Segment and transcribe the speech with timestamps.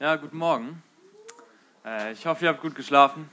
[0.00, 0.82] Ja, guten Morgen.
[1.84, 3.28] Äh, ich hoffe, ihr habt gut geschlafen.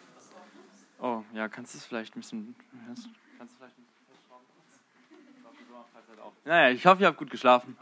[0.99, 2.55] Oh, ja, kannst du es vielleicht ein bisschen.
[2.85, 3.09] Kannst du
[3.57, 3.75] vielleicht
[6.43, 7.77] Naja, ich hoffe, ihr habt gut geschlafen.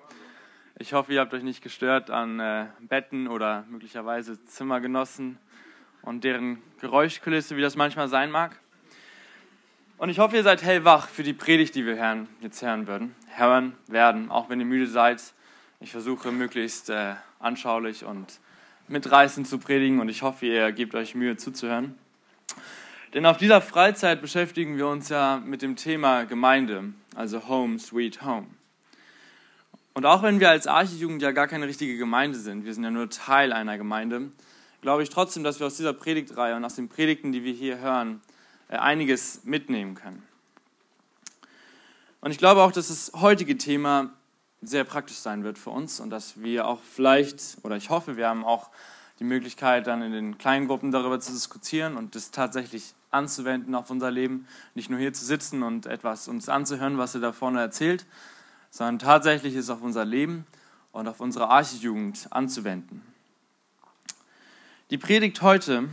[0.78, 5.40] Ich hoffe, ihr habt euch nicht gestört an äh, Betten oder möglicherweise Zimmergenossen
[6.04, 8.60] und deren Geräuschkulisse, wie das manchmal sein mag.
[9.98, 13.16] Und ich hoffe, ihr seid hellwach für die Predigt, die wir hören, jetzt hören würden,
[13.36, 15.34] hören werden, auch wenn ihr müde seid.
[15.80, 18.40] Ich versuche möglichst äh, anschaulich und
[18.88, 21.96] mitreißend zu predigen und ich hoffe, ihr gebt euch Mühe zuzuhören.
[23.14, 28.24] Denn auf dieser Freizeit beschäftigen wir uns ja mit dem Thema Gemeinde, also Home, Sweet
[28.24, 28.48] Home.
[29.94, 32.92] Und auch wenn wir als Archijugend ja gar keine richtige Gemeinde sind, wir sind ja
[32.92, 34.32] nur Teil einer Gemeinde,
[34.82, 37.80] glaube ich trotzdem, dass wir aus dieser Predigtreihe und aus den Predigten, die wir hier
[37.80, 38.22] hören,
[38.68, 40.22] äh, einiges mitnehmen können.
[42.20, 44.12] Und ich glaube auch, dass das heutige Thema
[44.70, 48.28] sehr praktisch sein wird für uns und dass wir auch vielleicht, oder ich hoffe, wir
[48.28, 48.70] haben auch
[49.20, 53.90] die Möglichkeit, dann in den kleinen Gruppen darüber zu diskutieren und das tatsächlich anzuwenden auf
[53.90, 54.48] unser Leben.
[54.74, 58.06] Nicht nur hier zu sitzen und etwas uns anzuhören, was er da vorne erzählt,
[58.70, 60.46] sondern tatsächlich es auf unser Leben
[60.92, 63.02] und auf unsere Archijugend anzuwenden.
[64.92, 65.90] Die Predigt heute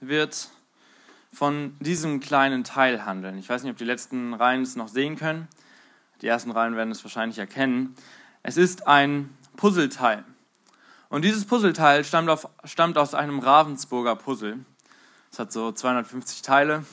[0.00, 0.50] wird
[1.32, 3.38] von diesem kleinen Teil handeln.
[3.38, 5.48] Ich weiß nicht, ob die letzten Reihen es noch sehen können.
[6.24, 7.94] Die ersten Reihen werden es wahrscheinlich erkennen.
[8.42, 10.24] Es ist ein Puzzleteil.
[11.10, 14.60] Und dieses Puzzleteil stammt, auf, stammt aus einem Ravensburger Puzzle.
[15.30, 16.86] Es hat so 250 Teile.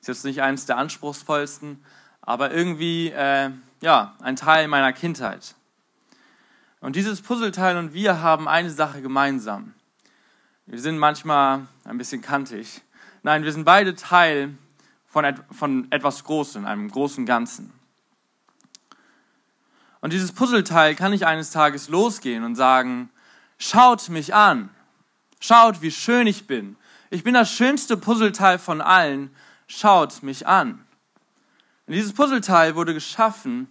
[0.00, 1.84] Ist jetzt nicht eines der anspruchsvollsten,
[2.20, 5.56] aber irgendwie äh, ja, ein Teil meiner Kindheit.
[6.78, 9.74] Und dieses Puzzleteil und wir haben eine Sache gemeinsam.
[10.66, 12.80] Wir sind manchmal ein bisschen kantig.
[13.24, 14.56] Nein, wir sind beide Teil
[15.08, 17.76] von, et von etwas Großem, einem großen Ganzen.
[20.00, 23.10] Und dieses Puzzleteil kann nicht eines Tages losgehen und sagen,
[23.58, 24.70] schaut mich an,
[25.40, 26.76] schaut, wie schön ich bin.
[27.10, 29.34] Ich bin das schönste Puzzleteil von allen,
[29.66, 30.84] schaut mich an.
[31.86, 33.66] Und dieses Puzzleteil wurde geschaffen,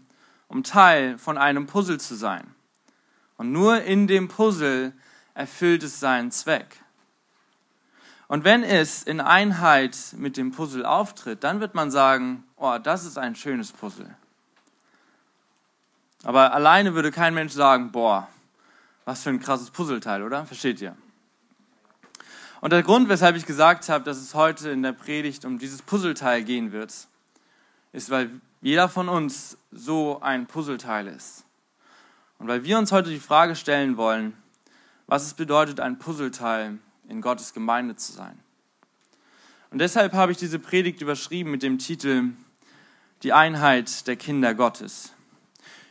[0.47, 2.55] um Teil von einem Puzzle zu sein.
[3.37, 4.93] Und nur in dem Puzzle
[5.33, 6.81] erfüllt es seinen Zweck.
[8.27, 13.05] Und wenn es in Einheit mit dem Puzzle auftritt, dann wird man sagen, oh, das
[13.05, 14.15] ist ein schönes Puzzle.
[16.27, 18.27] Aber alleine würde kein Mensch sagen, boah,
[19.05, 20.45] was für ein krasses Puzzleteil, oder?
[20.45, 20.93] Versteht ihr?
[22.59, 25.81] Und der Grund, weshalb ich gesagt habe, dass es heute in der Predigt um dieses
[25.81, 26.93] Puzzleteil gehen wird,
[27.93, 28.29] ist, weil
[28.59, 31.45] jeder von uns so ein Puzzleteil ist.
[32.39, 34.33] Und weil wir uns heute die Frage stellen wollen,
[35.05, 36.77] was es bedeutet, ein Puzzleteil
[37.07, 38.37] in Gottes Gemeinde zu sein.
[39.71, 42.31] Und deshalb habe ich diese Predigt überschrieben mit dem Titel
[43.23, 45.13] Die Einheit der Kinder Gottes.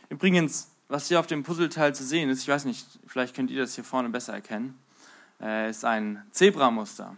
[0.09, 3.61] Übrigens, was hier auf dem Puzzleteil zu sehen ist, ich weiß nicht, vielleicht könnt ihr
[3.61, 4.79] das hier vorne besser erkennen,
[5.41, 7.15] äh, ist ein Zebramuster.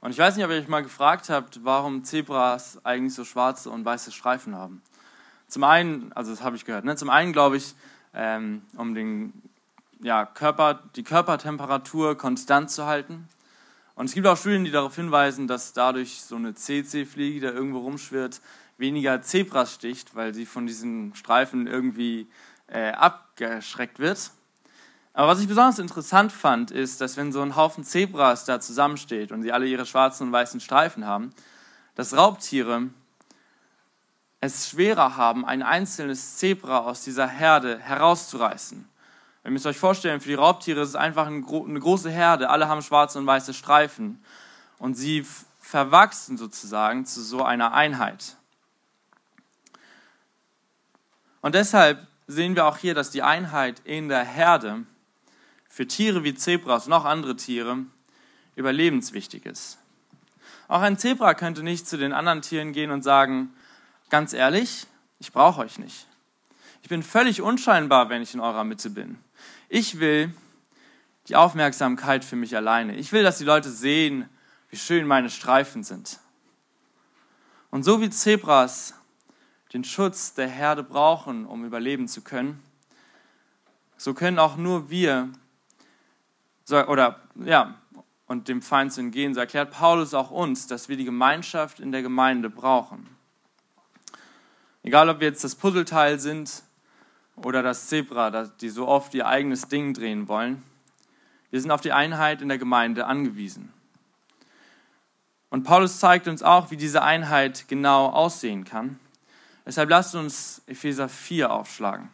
[0.00, 3.70] Und ich weiß nicht, ob ihr euch mal gefragt habt, warum Zebras eigentlich so schwarze
[3.70, 4.82] und weiße Streifen haben.
[5.48, 6.96] Zum einen, also das habe ich gehört, ne?
[6.96, 7.74] zum einen glaube ich,
[8.14, 9.32] ähm, um den,
[10.00, 13.28] ja, Körper, die Körpertemperatur konstant zu halten.
[13.94, 17.50] Und es gibt auch Studien, die darauf hinweisen, dass dadurch so eine CC-Fliege, die da
[17.50, 18.40] irgendwo rumschwirrt,
[18.78, 22.28] weniger Zebras sticht, weil sie von diesen Streifen irgendwie
[22.66, 24.30] äh, abgeschreckt wird.
[25.12, 29.32] Aber was ich besonders interessant fand, ist, dass wenn so ein Haufen Zebras da zusammensteht
[29.32, 31.32] und sie alle ihre schwarzen und weißen Streifen haben,
[31.94, 32.90] dass Raubtiere
[34.40, 38.86] es schwerer haben, ein einzelnes Zebra aus dieser Herde herauszureißen.
[39.44, 42.82] Ihr müsst euch vorstellen, für die Raubtiere ist es einfach eine große Herde, alle haben
[42.82, 44.22] schwarze und weiße Streifen
[44.78, 45.24] und sie
[45.60, 48.36] verwachsen sozusagen zu so einer Einheit.
[51.46, 54.84] Und deshalb sehen wir auch hier, dass die Einheit in der Herde
[55.68, 57.84] für Tiere wie Zebras und auch andere Tiere
[58.56, 59.78] überlebenswichtig ist.
[60.66, 63.54] Auch ein Zebra könnte nicht zu den anderen Tieren gehen und sagen,
[64.10, 64.88] ganz ehrlich,
[65.20, 66.08] ich brauche euch nicht.
[66.82, 69.16] Ich bin völlig unscheinbar, wenn ich in eurer Mitte bin.
[69.68, 70.34] Ich will
[71.28, 72.96] die Aufmerksamkeit für mich alleine.
[72.96, 74.28] Ich will, dass die Leute sehen,
[74.70, 76.18] wie schön meine Streifen sind.
[77.70, 78.94] Und so wie Zebras
[79.76, 82.62] den Schutz der Herde brauchen, um überleben zu können,
[83.98, 85.28] so können auch nur wir,
[86.70, 87.74] oder ja,
[88.26, 91.92] und dem Feind zu entgehen, so erklärt Paulus auch uns, dass wir die Gemeinschaft in
[91.92, 93.06] der Gemeinde brauchen.
[94.82, 96.62] Egal, ob wir jetzt das Puzzleteil sind
[97.36, 100.62] oder das Zebra, die so oft ihr eigenes Ding drehen wollen,
[101.50, 103.74] wir sind auf die Einheit in der Gemeinde angewiesen.
[105.50, 108.98] Und Paulus zeigt uns auch, wie diese Einheit genau aussehen kann.
[109.66, 112.08] Deshalb lasst uns Epheser 4 aufschlagen.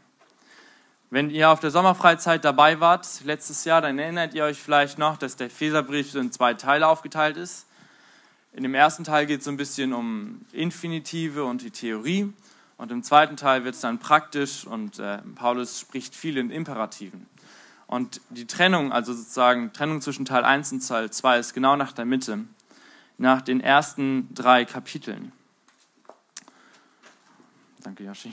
[1.10, 5.19] Wenn ihr auf der Sommerfreizeit dabei wart, letztes Jahr, dann erinnert ihr euch vielleicht noch,
[5.19, 7.66] dass der Epheserbrief in zwei Teile aufgeteilt ist.
[8.54, 12.32] In dem ersten Teil geht es so ein bisschen um Infinitive und die Theorie.
[12.78, 17.26] Und im zweiten Teil wird es dann praktisch und äh, Paulus spricht viel in Imperativen.
[17.87, 21.93] Und die Trennung, also sozusagen Trennung zwischen Teil 1 und Teil 2, ist genau nach
[21.93, 22.38] der Mitte,
[23.19, 25.32] nach den ersten drei Kapiteln.
[27.82, 28.32] Danke, Yoshi.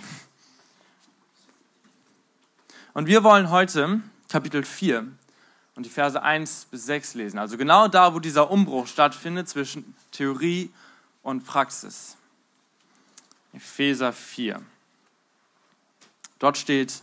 [2.94, 5.07] Und wir wollen heute Kapitel 4
[5.75, 7.40] und die Verse 1 bis 6 lesen.
[7.40, 10.72] Also genau da, wo dieser Umbruch stattfindet zwischen Theorie
[11.24, 12.18] und Praxis.
[13.54, 14.62] Epheser 4.
[16.38, 17.02] Dort steht,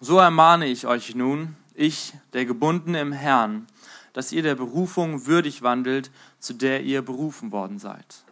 [0.00, 3.66] so ermahne ich euch nun, ich, der Gebundene im Herrn,
[4.12, 6.10] dass ihr der Berufung würdig wandelt,
[6.40, 8.24] zu der ihr berufen worden seid,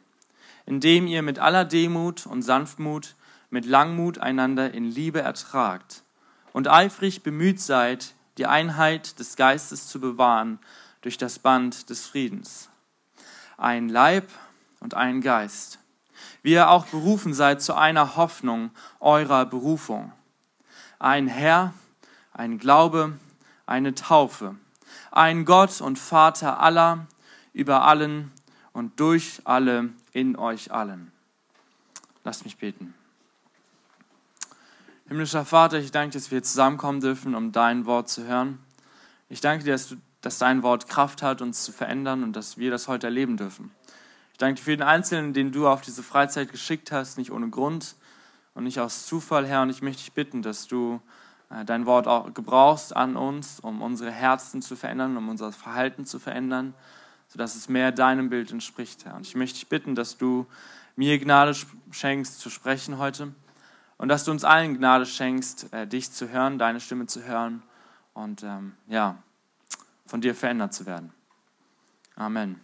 [0.66, 3.16] indem ihr mit aller Demut und Sanftmut,
[3.50, 6.02] mit Langmut einander in Liebe ertragt
[6.52, 10.58] und eifrig bemüht seid, die Einheit des Geistes zu bewahren
[11.02, 12.70] durch das Band des Friedens.
[13.56, 14.28] Ein Leib
[14.80, 15.78] und ein Geist,
[16.42, 18.70] wie ihr auch berufen seid zu einer Hoffnung
[19.00, 20.12] eurer Berufung.
[20.98, 21.74] Ein Herr,
[22.32, 23.12] ein Glaube,
[23.66, 24.56] eine Taufe,
[25.10, 27.06] ein Gott und Vater aller,
[27.52, 28.32] über allen
[28.74, 31.10] und durch alle, in euch allen.
[32.24, 32.92] Lasst mich beten.
[35.08, 38.58] Himmlischer Vater, ich danke dir, dass wir zusammenkommen dürfen, um dein Wort zu hören.
[39.28, 42.58] Ich danke dir, dass, du, dass dein Wort Kraft hat, uns zu verändern und dass
[42.58, 43.70] wir das heute erleben dürfen.
[44.32, 47.50] Ich danke dir für den Einzelnen, den du auf diese Freizeit geschickt hast, nicht ohne
[47.50, 47.94] Grund
[48.54, 49.62] und nicht aus Zufall, Herr.
[49.62, 51.00] Und ich möchte dich bitten, dass du
[51.50, 56.06] äh, dein Wort auch gebrauchst an uns, um unsere Herzen zu verändern, um unser Verhalten
[56.06, 56.74] zu verändern,
[57.34, 59.16] sodass es mehr deinem Bild entspricht, Herr.
[59.16, 60.46] Und ich möchte dich bitten, dass du
[60.94, 61.52] mir Gnade
[61.90, 63.34] schenkst zu sprechen heute
[63.96, 67.64] und dass du uns allen Gnade schenkst, äh, dich zu hören, deine Stimme zu hören
[68.12, 69.20] und ähm, ja,
[70.06, 71.12] von dir verändert zu werden.
[72.14, 72.60] Amen.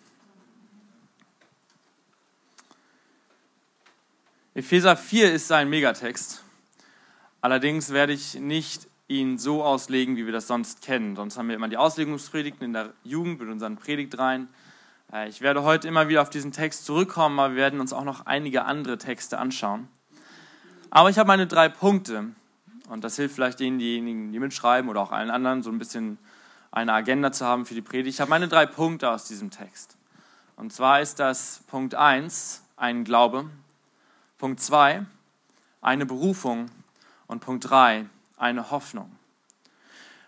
[4.55, 6.44] Epheser 4 ist ein Megatext.
[7.40, 11.16] Allerdings werde ich nicht ihn so auslegen, wie wir das sonst kennen.
[11.16, 14.49] Sonst haben wir immer die Auslegungspredigten in der Jugend mit unseren Predigtreihen.
[15.12, 18.04] Äh, ich werde heute immer wieder auf diesen Text zurückkommen, aber wir werden uns auch
[18.04, 19.88] noch einige andere Texte anschauen.
[20.90, 22.26] Aber ich habe meine drei Punkte
[22.88, 26.18] und das hilft vielleicht denjenigen, die mitschreiben oder auch allen anderen, so ein bisschen
[26.72, 28.14] eine Agenda zu haben für die Predigt.
[28.14, 29.96] Ich habe meine drei Punkte aus diesem Text.
[30.56, 33.48] Und zwar ist das Punkt 1 ein Glaube,
[34.38, 35.04] Punkt 2
[35.80, 36.66] eine Berufung
[37.26, 38.06] und Punkt 3
[38.36, 39.10] eine Hoffnung.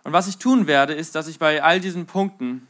[0.05, 2.67] Und was ich tun werde, ist, dass ich bei all diesen Punkten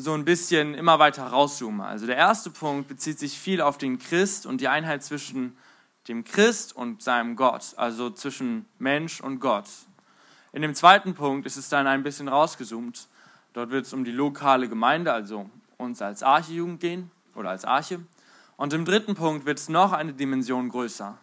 [0.00, 1.84] so ein bisschen immer weiter rauszoome.
[1.84, 5.58] Also der erste Punkt bezieht sich viel auf den Christ und die Einheit zwischen
[6.06, 9.66] dem Christ und seinem Gott, also zwischen Mensch und Gott.
[10.52, 13.08] In dem zweiten Punkt ist es dann ein bisschen rausgezoomt.
[13.54, 18.00] Dort wird es um die lokale Gemeinde, also uns als Archejugend gehen oder als Arche.
[18.56, 21.18] Und im dritten Punkt wird es noch eine Dimension größer,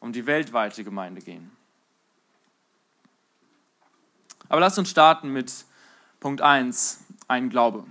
[0.00, 1.52] um die weltweite Gemeinde gehen.
[4.48, 5.64] Aber lasst uns starten mit
[6.18, 7.84] Punkt 1, ein Glaube.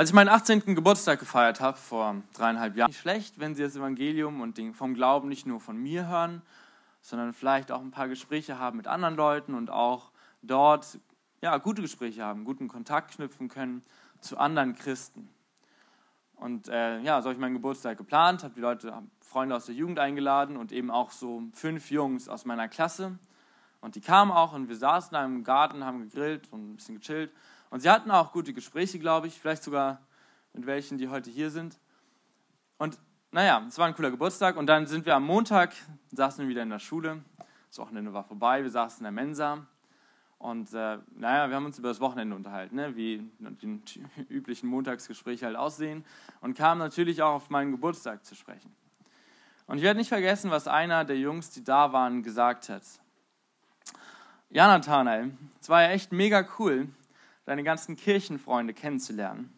[0.00, 0.74] Als ich meinen 18.
[0.74, 5.28] Geburtstag gefeiert habe, vor dreieinhalb Jahren, nicht schlecht, wenn Sie das Evangelium und vom Glauben
[5.28, 6.40] nicht nur von mir hören,
[7.02, 10.10] sondern vielleicht auch ein paar Gespräche haben mit anderen Leuten und auch
[10.40, 10.98] dort
[11.42, 13.82] ja, gute Gespräche haben, guten Kontakt knüpfen können
[14.22, 15.28] zu anderen Christen.
[16.34, 19.66] Und äh, ja, so habe ich meinen Geburtstag geplant, habe die Leute, hab Freunde aus
[19.66, 23.18] der Jugend eingeladen und eben auch so fünf Jungs aus meiner Klasse.
[23.82, 27.00] Und die kamen auch und wir saßen da im Garten, haben gegrillt und ein bisschen
[27.00, 27.32] gechillt.
[27.70, 30.00] Und sie hatten auch gute Gespräche, glaube ich, vielleicht sogar
[30.52, 31.78] mit welchen, die heute hier sind.
[32.78, 32.98] Und
[33.30, 34.56] naja, es war ein cooler Geburtstag.
[34.56, 35.72] Und dann sind wir am Montag,
[36.12, 37.22] saßen wir wieder in der Schule.
[37.68, 39.66] Das Wochenende war vorbei, wir saßen in der Mensa.
[40.38, 42.96] Und äh, naja, wir haben uns über das Wochenende unterhalten, ne?
[42.96, 43.80] wie die
[44.28, 46.04] üblichen Montagsgespräche halt aussehen.
[46.40, 48.74] Und kamen natürlich auch auf meinen Geburtstag zu sprechen.
[49.66, 52.82] Und ich werde nicht vergessen, was einer der Jungs, die da waren, gesagt hat.
[54.48, 56.88] Ja, Nathanael, es war ja echt mega cool,
[57.50, 59.52] deine ganzen Kirchenfreunde kennenzulernen.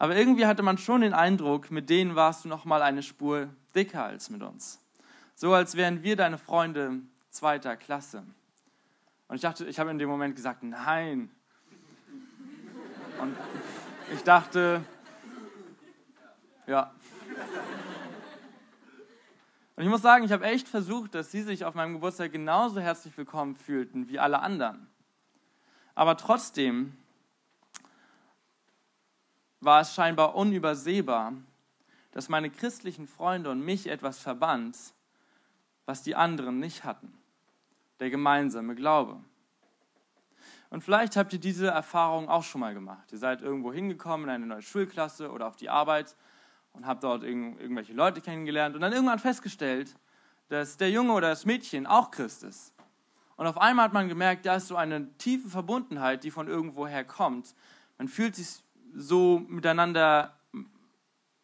[0.00, 3.50] Aber irgendwie hatte man schon den Eindruck, mit denen warst du noch mal eine Spur
[3.72, 4.80] dicker als mit uns.
[5.36, 6.98] So als wären wir deine Freunde
[7.30, 8.24] zweiter Klasse.
[9.28, 11.30] Und ich dachte, ich habe in dem Moment gesagt, nein.
[13.20, 13.36] Und
[14.12, 14.82] ich dachte,
[16.66, 16.92] ja.
[19.76, 22.80] Und ich muss sagen, ich habe echt versucht, dass sie sich auf meinem Geburtstag genauso
[22.80, 24.88] herzlich willkommen fühlten wie alle anderen.
[25.98, 26.96] Aber trotzdem
[29.58, 31.32] war es scheinbar unübersehbar,
[32.12, 34.78] dass meine christlichen Freunde und mich etwas verband,
[35.86, 37.12] was die anderen nicht hatten.
[37.98, 39.18] der gemeinsame Glaube.
[40.70, 43.10] Und vielleicht habt ihr diese Erfahrung auch schon mal gemacht.
[43.10, 46.14] Ihr seid irgendwo hingekommen in eine neue Schulklasse oder auf die Arbeit
[46.74, 49.96] und habt dort irgendwelche Leute kennengelernt und dann irgendwann festgestellt,
[50.48, 52.72] dass der Junge oder das Mädchen auch Christ ist.
[53.38, 57.04] Und auf einmal hat man gemerkt, da ist so eine tiefe Verbundenheit, die von irgendwoher
[57.04, 57.54] kommt.
[57.96, 58.62] Man fühlt sich
[58.94, 60.34] so miteinander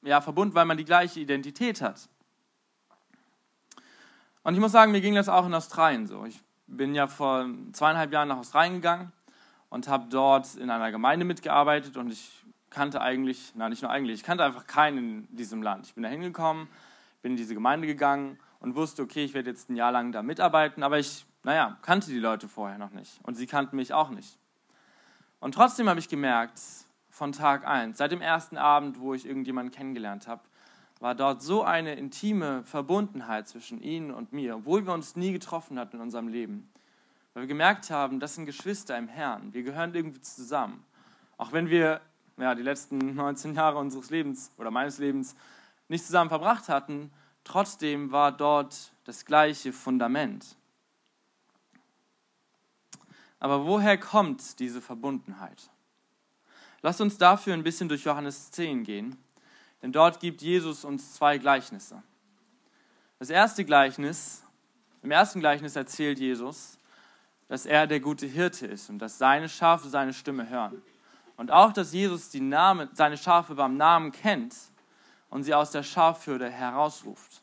[0.03, 2.09] ja, verbunden, weil man die gleiche Identität hat.
[4.43, 6.25] Und ich muss sagen, mir ging das auch in Australien so.
[6.27, 9.13] Ich bin ja vor zweieinhalb Jahren nach Australien gegangen
[9.71, 14.21] und habe dort in einer Gemeinde mitgearbeitet und ich kannte eigentlich, na nicht nur eigentlich,
[14.21, 15.87] ich kannte einfach keinen in diesem Land.
[15.87, 16.67] Ich bin da hingekommen,
[17.23, 20.23] bin in diese Gemeinde gegangen und wusste, okay, ich werde jetzt ein Jahr lang da
[20.23, 24.11] mitarbeiten, aber ich, naja, kannte die Leute vorher noch nicht und sie kannten mich auch
[24.11, 24.39] nicht.
[25.41, 26.61] Und trotzdem habe ich gemerkt,
[27.11, 30.43] von Tag 1, seit dem ersten Abend, wo ich irgendjemanden kennengelernt habe,
[30.99, 35.79] war dort so eine intime Verbundenheit zwischen ihnen und mir, obwohl wir uns nie getroffen
[35.79, 36.69] hatten in unserem Leben.
[37.33, 39.53] Weil wir gemerkt haben, das sind Geschwister im Herrn.
[39.53, 40.85] Wir gehören irgendwie zusammen.
[41.37, 42.01] Auch wenn wir
[42.37, 45.37] ja, die letzten 19 Jahre unseres Lebens oder meines Lebens
[45.89, 47.13] nicht zusammen verbracht hatten,
[47.45, 50.57] trotzdem war dort das gleiche Fundament.
[53.41, 55.71] Aber woher kommt diese Verbundenheit?
[56.83, 59.19] Lasst uns dafür ein bisschen durch Johannes 10 gehen
[59.85, 62.03] denn dort gibt Jesus uns zwei Gleichnisse.
[63.19, 64.43] Das erste Gleichnis,
[65.03, 66.79] im ersten Gleichnis erzählt Jesus,
[67.49, 70.81] dass er der gute Hirte ist und dass seine Schafe seine Stimme hören.
[71.37, 74.57] Und auch, dass Jesus die Name, seine Schafe beim Namen kennt
[75.29, 77.43] und sie aus der Schafhürde herausruft.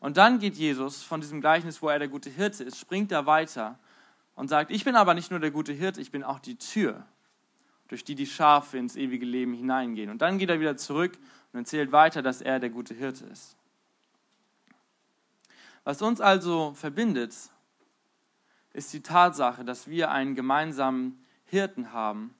[0.00, 3.26] Und dann geht Jesus von diesem Gleichnis, wo er der gute Hirte ist, springt er
[3.26, 3.78] weiter
[4.34, 7.04] und sagt, ich bin aber nicht nur der gute Hirte, ich bin auch die Tür,
[7.88, 10.10] durch die die Schafe ins ewige Leben hineingehen.
[10.10, 11.18] Und dann geht er wieder zurück
[11.52, 13.56] und erzählt weiter, dass er der gute Hirte ist.
[15.84, 17.34] Was uns also verbindet,
[18.72, 22.34] ist die Tatsache, dass wir einen gemeinsamen Hirten haben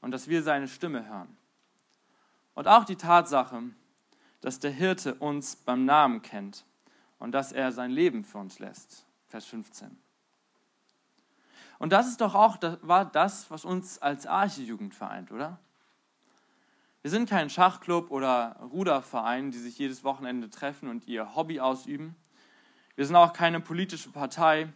[0.00, 1.36] und dass wir seine Stimme hören.
[2.54, 3.62] Und auch die Tatsache,
[4.42, 6.64] dass der Hirte uns beim Namen kennt
[7.18, 9.06] und dass er sein Leben für uns lässt.
[9.28, 9.96] Vers 15.
[11.82, 15.58] Und das ist doch auch war das, was uns als Archejugend vereint, oder?
[17.00, 22.14] Wir sind kein Schachclub oder Ruderverein, die sich jedes Wochenende treffen und ihr Hobby ausüben.
[22.94, 24.72] Wir sind auch keine politische Partei,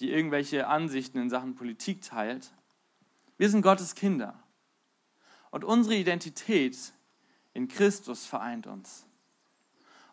[0.00, 2.50] die irgendwelche Ansichten in Sachen Politik teilt.
[3.38, 4.34] Wir sind Gottes Kinder.
[5.52, 6.76] Und unsere Identität
[7.52, 9.06] in Christus vereint uns.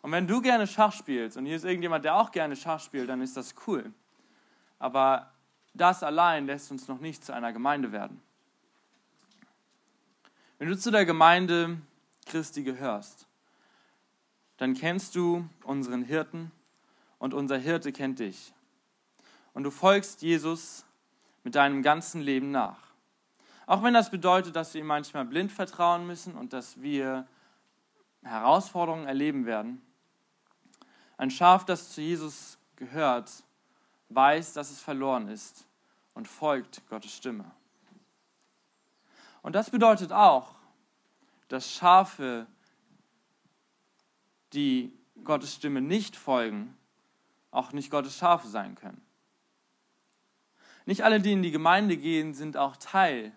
[0.02, 3.08] Und wenn du gerne Schach spielst und hier ist irgendjemand, der auch gerne Schach spielt,
[3.08, 3.92] dann ist das cool.
[4.78, 5.31] Aber
[5.74, 8.20] das allein lässt uns noch nicht zu einer Gemeinde werden.
[10.58, 11.78] Wenn du zu der Gemeinde
[12.26, 13.26] Christi gehörst,
[14.58, 16.52] dann kennst du unseren Hirten
[17.18, 18.52] und unser Hirte kennt dich.
[19.54, 20.84] Und du folgst Jesus
[21.42, 22.78] mit deinem ganzen Leben nach.
[23.66, 27.26] Auch wenn das bedeutet, dass wir ihm manchmal blind vertrauen müssen und dass wir
[28.22, 29.82] Herausforderungen erleben werden.
[31.16, 33.30] Ein Schaf, das zu Jesus gehört,
[34.14, 35.66] weiß, dass es verloren ist
[36.14, 37.50] und folgt Gottes Stimme.
[39.42, 40.54] Und das bedeutet auch,
[41.48, 42.46] dass Schafe,
[44.52, 44.92] die
[45.24, 46.76] Gottes Stimme nicht folgen,
[47.50, 49.00] auch nicht Gottes Schafe sein können.
[50.84, 53.32] Nicht alle, die in die Gemeinde gehen, sind auch Teil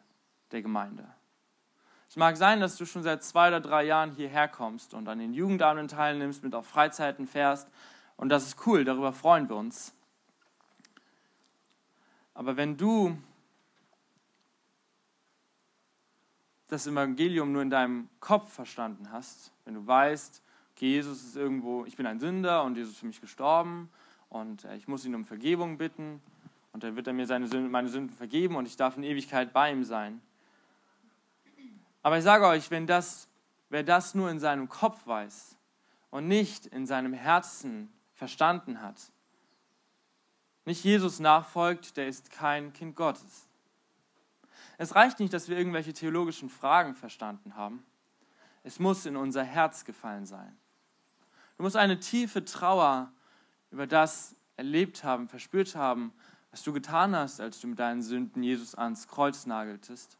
[0.51, 1.07] der Gemeinde.
[2.09, 5.19] Es mag sein, dass du schon seit zwei oder drei Jahren hierher kommst und an
[5.19, 7.67] den Jugendabenden teilnimmst, mit auf Freizeiten fährst.
[8.15, 9.93] Und das ist cool, darüber freuen wir uns.
[12.35, 13.17] Aber wenn du
[16.67, 20.43] das Evangelium nur in deinem Kopf verstanden hast, wenn du weißt,
[20.75, 23.89] okay, Jesus ist irgendwo, ich bin ein Sünder und Jesus ist für mich gestorben
[24.29, 26.21] und äh, ich muss ihn um Vergebung bitten
[26.73, 29.53] und dann wird er mir seine Sünden, meine Sünden vergeben und ich darf in Ewigkeit
[29.53, 30.21] bei ihm sein.
[32.03, 33.29] Aber ich sage euch, wenn das,
[33.69, 35.55] wer das nur in seinem Kopf weiß
[36.09, 39.11] und nicht in seinem Herzen verstanden hat,
[40.65, 43.47] nicht Jesus nachfolgt, der ist kein Kind Gottes.
[44.77, 47.85] Es reicht nicht, dass wir irgendwelche theologischen Fragen verstanden haben.
[48.63, 50.57] Es muss in unser Herz gefallen sein.
[51.57, 53.11] Du musst eine tiefe Trauer
[53.71, 56.11] über das erlebt haben, verspürt haben,
[56.51, 60.17] was du getan hast, als du mit deinen Sünden Jesus ans Kreuz nageltest.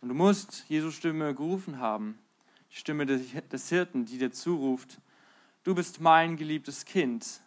[0.00, 2.18] Und du musst Jesus Stimme gerufen haben,
[2.72, 5.00] die Stimme des Hirten, die dir zuruft,
[5.62, 7.40] du bist mein geliebtes Kind,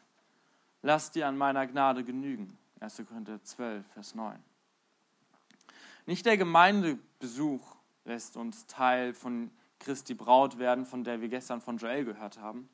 [0.85, 2.55] lass dir an meiner Gnade genügen.
[2.79, 3.01] 1.
[3.07, 4.37] Korinther 12, Vers 9.
[6.05, 7.75] Nicht der Gemeindebesuch
[8.05, 9.49] lässt uns Teil von
[9.79, 12.69] Christi Braut werden, von der wir gestern von Joel gehört haben,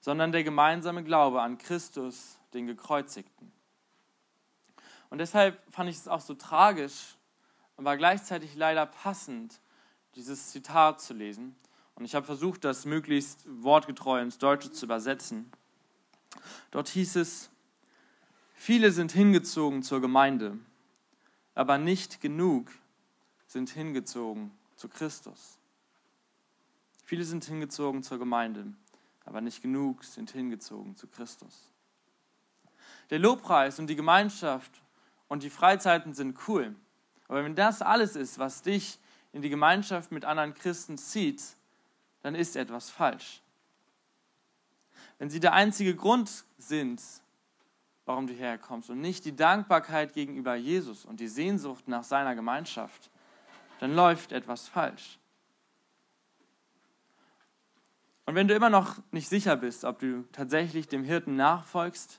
[0.00, 3.50] sondern der gemeinsame Glaube an Christus, den Gekreuzigten.
[5.10, 7.16] Und deshalb fand ich es auch so tragisch,
[7.76, 9.60] aber gleichzeitig leider passend,
[10.14, 11.56] dieses Zitat zu lesen.
[11.96, 15.50] Und ich habe versucht, das möglichst wortgetreu ins Deutsche zu übersetzen.
[16.70, 17.50] Dort hieß es,
[18.54, 20.58] viele sind hingezogen zur Gemeinde,
[21.54, 22.70] aber nicht genug
[23.46, 25.58] sind hingezogen zu Christus.
[27.04, 28.72] Viele sind hingezogen zur Gemeinde,
[29.24, 31.70] aber nicht genug sind hingezogen zu Christus.
[33.10, 34.70] Der Lobpreis und die Gemeinschaft
[35.26, 36.74] und die Freizeiten sind cool.
[37.26, 38.98] Aber wenn das alles ist, was dich
[39.32, 41.42] in die Gemeinschaft mit anderen Christen zieht,
[42.22, 43.42] dann ist etwas falsch.
[45.20, 47.02] Wenn sie der einzige Grund sind,
[48.06, 52.34] warum du hierher kommst und nicht die Dankbarkeit gegenüber Jesus und die Sehnsucht nach seiner
[52.34, 53.10] Gemeinschaft,
[53.80, 55.18] dann läuft etwas falsch.
[58.24, 62.18] Und wenn du immer noch nicht sicher bist, ob du tatsächlich dem Hirten nachfolgst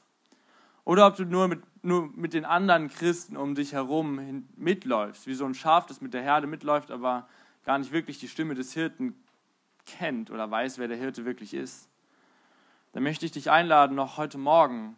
[0.85, 5.33] oder ob du nur mit, nur mit den anderen Christen um dich herum mitläufst, wie
[5.33, 7.27] so ein Schaf, das mit der Herde mitläuft, aber
[7.65, 9.15] gar nicht wirklich die Stimme des Hirten
[9.87, 11.87] kennt oder weiß, wer der Hirte wirklich ist,
[12.93, 14.95] dann möchte ich dich einladen, noch heute Morgen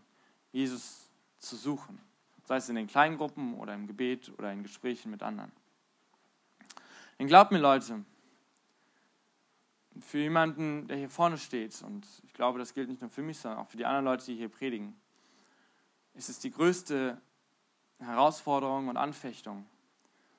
[0.51, 1.09] Jesus
[1.39, 1.99] zu suchen.
[2.45, 5.51] Sei es in den kleinen Gruppen oder im Gebet oder in Gesprächen mit anderen.
[7.19, 8.03] Denn glaubt mir, Leute,
[9.99, 13.37] für jemanden, der hier vorne steht, und ich glaube, das gilt nicht nur für mich,
[13.37, 14.99] sondern auch für die anderen Leute, die hier predigen,
[16.15, 17.21] ist es die größte
[17.99, 19.65] Herausforderung und Anfechtung,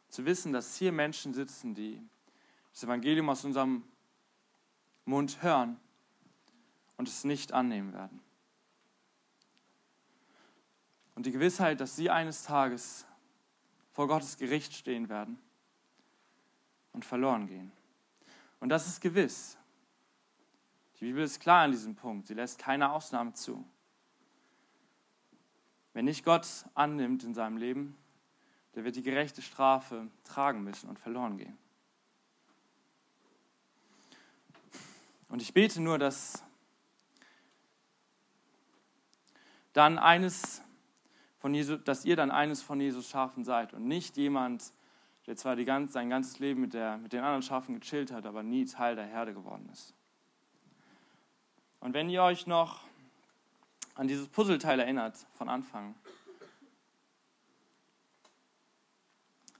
[0.08, 2.00] zu wissen, dass hier Menschen sitzen, die
[2.72, 3.84] das Evangelium aus unserem
[5.04, 5.80] Mund hören
[6.96, 8.20] und es nicht annehmen werden.
[11.14, 13.06] Und die Gewissheit, dass sie eines Tages
[13.92, 15.38] vor Gottes Gericht stehen werden
[16.92, 17.72] und verloren gehen.
[18.60, 19.56] Und das ist gewiss.
[20.98, 22.26] Die Bibel ist klar an diesem Punkt.
[22.26, 23.64] Sie lässt keine Ausnahme zu.
[25.92, 27.96] Wer nicht Gott annimmt in seinem Leben,
[28.74, 31.56] der wird die gerechte Strafe tragen müssen und verloren gehen.
[35.28, 36.42] Und ich bete nur, dass
[39.74, 40.62] dann eines
[41.38, 44.72] von Jesus, dass ihr dann eines von Jesus Schafen seid und nicht jemand,
[45.26, 48.24] der zwar die ganz, sein ganzes Leben mit, der, mit den anderen Schafen gechillt hat,
[48.24, 49.94] aber nie Teil der Herde geworden ist.
[51.80, 52.80] Und wenn ihr euch noch
[53.94, 55.94] an dieses Puzzleteil erinnert von Anfang,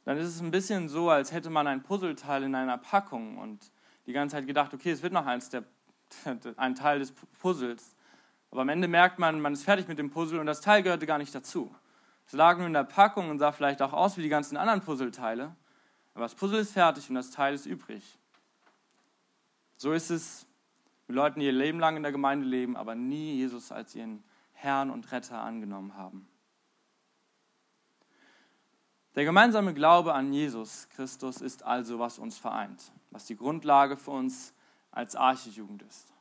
[0.05, 3.71] dann ist es ein bisschen so, als hätte man ein Puzzleteil in einer Packung und
[4.07, 5.65] die ganze Zeit gedacht, okay, es wird noch eins der,
[6.57, 7.94] ein Teil des Puzzles.
[8.55, 11.07] Aber am Ende merkt man, man ist fertig mit dem Puzzle und das Teil gehörte
[11.07, 11.75] gar nicht dazu.
[12.27, 14.81] Es lag nur in der Packung und sah vielleicht auch aus wie die ganzen anderen
[14.81, 15.55] Puzzleteile,
[16.15, 18.19] aber das Puzzle ist fertig und das Teil ist übrig.
[19.77, 20.47] So ist es
[21.09, 24.23] mit Leuten, die ihr Leben lang in der Gemeinde leben, aber nie Jesus als ihren
[24.53, 26.27] Herrn und Retter angenommen haben.
[29.17, 34.11] Der gemeinsame Glaube an Jesus Christus ist also, was uns vereint was die Grundlage für
[34.11, 34.53] uns
[34.91, 36.14] als Archejugend ist.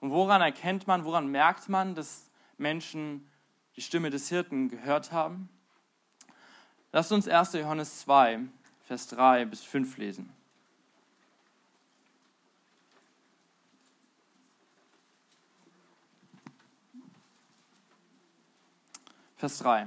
[0.00, 3.28] Und woran erkennt man, woran merkt man, dass Menschen
[3.76, 5.48] die Stimme des Hirten gehört haben?
[6.92, 7.54] Lasst uns 1.
[7.54, 8.40] Johannes 2,
[8.84, 10.32] Vers 3 bis 5 lesen.
[19.36, 19.86] Vers 3.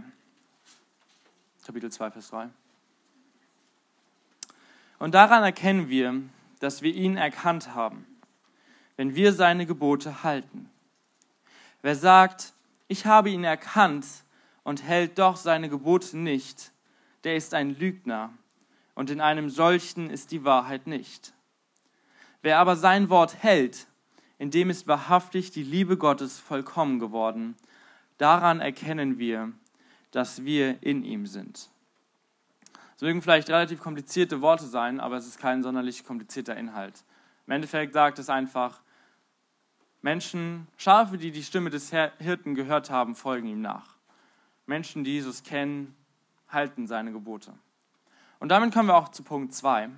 [1.65, 2.50] Kapitel 2, Vers 3.
[5.00, 6.21] Und daran erkennen wir,
[6.60, 8.06] dass wir ihn erkannt haben,
[9.01, 10.69] wenn wir seine Gebote halten.
[11.81, 12.53] Wer sagt,
[12.87, 14.05] ich habe ihn erkannt
[14.61, 16.71] und hält doch seine Gebote nicht,
[17.23, 18.31] der ist ein Lügner,
[18.93, 21.33] und in einem solchen ist die Wahrheit nicht.
[22.43, 23.87] Wer aber sein Wort hält,
[24.37, 27.55] in dem ist wahrhaftig die Liebe Gottes vollkommen geworden,
[28.19, 29.51] daran erkennen wir,
[30.11, 31.71] dass wir in ihm sind.
[32.97, 37.03] Es mögen vielleicht relativ komplizierte Worte sein, aber es ist kein sonderlich komplizierter Inhalt.
[37.47, 38.79] Im Endeffekt sagt es einfach,
[40.01, 43.95] Menschen, Schafe, die die Stimme des Hirten gehört haben, folgen ihm nach.
[44.65, 45.95] Menschen, die Jesus kennen,
[46.49, 47.53] halten seine Gebote.
[48.39, 49.89] Und damit kommen wir auch zu Punkt 2.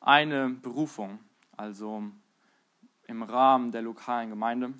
[0.00, 1.18] Eine Berufung,
[1.56, 2.02] also
[3.06, 4.72] im Rahmen der lokalen Gemeinde.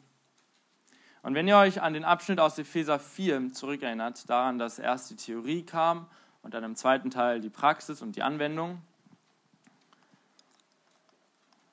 [1.23, 5.17] Und wenn ihr euch an den Abschnitt aus Epheser 4 zurückerinnert, daran, dass erst die
[5.17, 6.07] Theorie kam
[6.43, 8.81] und dann im zweiten Teil die Praxis und die Anwendung.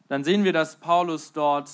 [0.07, 1.71] Dann sehen wir, dass Paulus dort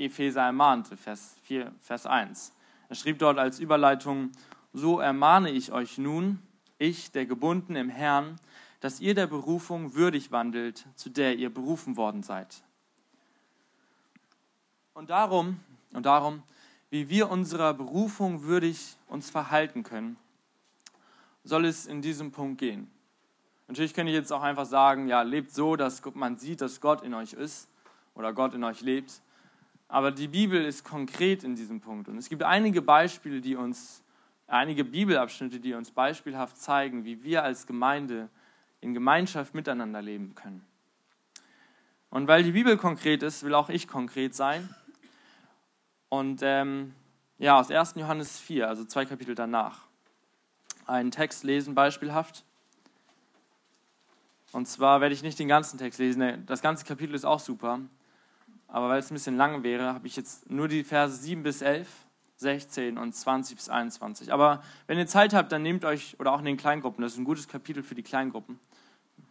[0.00, 2.54] die Epheser ermahnte, Vers, 4, Vers 1.
[2.88, 4.32] Er schrieb dort als Überleitung,
[4.72, 6.40] so ermahne ich euch nun,
[6.78, 8.36] ich, der gebunden im Herrn,
[8.80, 12.62] dass ihr der Berufung würdig wandelt, zu der ihr berufen worden seid.
[14.94, 15.60] Und darum,
[15.92, 16.42] und darum
[16.88, 20.16] wie wir unserer Berufung würdig uns verhalten können,
[21.44, 22.90] soll es in diesem Punkt gehen.
[23.68, 27.02] Natürlich könnte ich jetzt auch einfach sagen, ja, lebt so, dass man sieht, dass Gott
[27.02, 27.68] in euch ist
[28.14, 29.22] oder Gott in euch lebt.
[29.90, 32.08] Aber die Bibel ist konkret in diesem Punkt.
[32.08, 34.04] Und es gibt einige Beispiele, die uns,
[34.46, 38.28] einige Bibelabschnitte, die uns beispielhaft zeigen, wie wir als Gemeinde
[38.80, 40.64] in Gemeinschaft miteinander leben können.
[42.08, 44.72] Und weil die Bibel konkret ist, will auch ich konkret sein.
[46.08, 46.94] Und ähm,
[47.38, 47.94] ja, aus 1.
[47.96, 49.86] Johannes 4, also zwei Kapitel danach,
[50.86, 52.44] einen Text lesen, beispielhaft.
[54.52, 57.80] Und zwar werde ich nicht den ganzen Text lesen, das ganze Kapitel ist auch super.
[58.70, 61.60] Aber weil es ein bisschen lang wäre, habe ich jetzt nur die Verse 7 bis
[61.60, 61.88] 11,
[62.36, 64.32] 16 und 20 bis 21.
[64.32, 67.18] Aber wenn ihr Zeit habt, dann nehmt euch, oder auch in den Kleingruppen, das ist
[67.18, 68.60] ein gutes Kapitel für die Kleingruppen,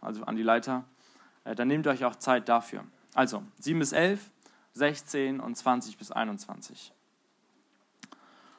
[0.00, 0.84] also an die Leiter,
[1.44, 2.84] äh, dann nehmt euch auch Zeit dafür.
[3.14, 4.30] Also 7 bis 11,
[4.74, 6.92] 16 und 20 bis 21.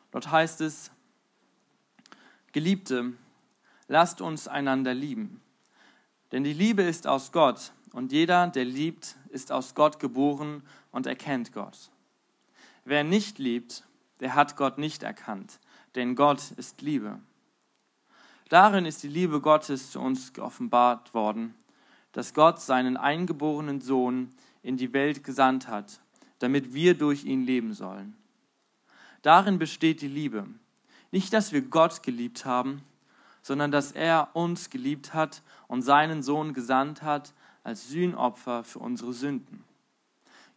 [0.10, 0.92] Dort heißt es,
[2.52, 3.14] Geliebte,
[3.88, 5.42] lasst uns einander lieben,
[6.32, 11.06] denn die Liebe ist aus Gott und jeder, der liebt, ist aus Gott geboren und
[11.06, 11.92] erkennt Gott.
[12.86, 13.86] Wer nicht liebt,
[14.20, 15.60] der hat Gott nicht erkannt,
[15.96, 17.20] denn Gott ist Liebe.
[18.50, 21.54] Darin ist die Liebe Gottes zu uns geoffenbart worden,
[22.12, 24.30] dass Gott seinen eingeborenen Sohn
[24.62, 26.02] in die Welt gesandt hat,
[26.40, 28.16] damit wir durch ihn leben sollen.
[29.22, 30.48] Darin besteht die Liebe.
[31.12, 32.82] Nicht, dass wir Gott geliebt haben,
[33.42, 39.14] sondern dass er uns geliebt hat und seinen Sohn gesandt hat als Sühnopfer für unsere
[39.14, 39.64] Sünden.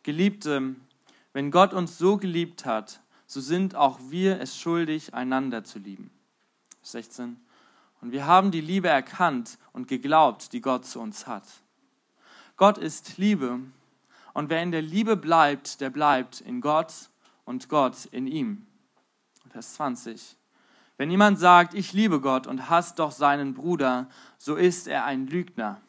[0.02, 0.74] Geliebte,
[1.32, 6.10] wenn Gott uns so geliebt hat, so sind auch wir es schuldig, einander zu lieben.
[6.82, 7.40] 16.
[8.00, 11.44] Und wir haben die Liebe erkannt und geglaubt, die Gott zu uns hat.
[12.56, 13.60] Gott ist Liebe
[14.34, 17.10] und wer in der Liebe bleibt, der bleibt in Gott
[17.44, 18.66] und Gott in ihm.
[19.50, 20.36] Vers 20.
[20.96, 25.26] Wenn jemand sagt, ich liebe Gott und hasst doch seinen Bruder, so ist er ein
[25.26, 25.80] Lügner.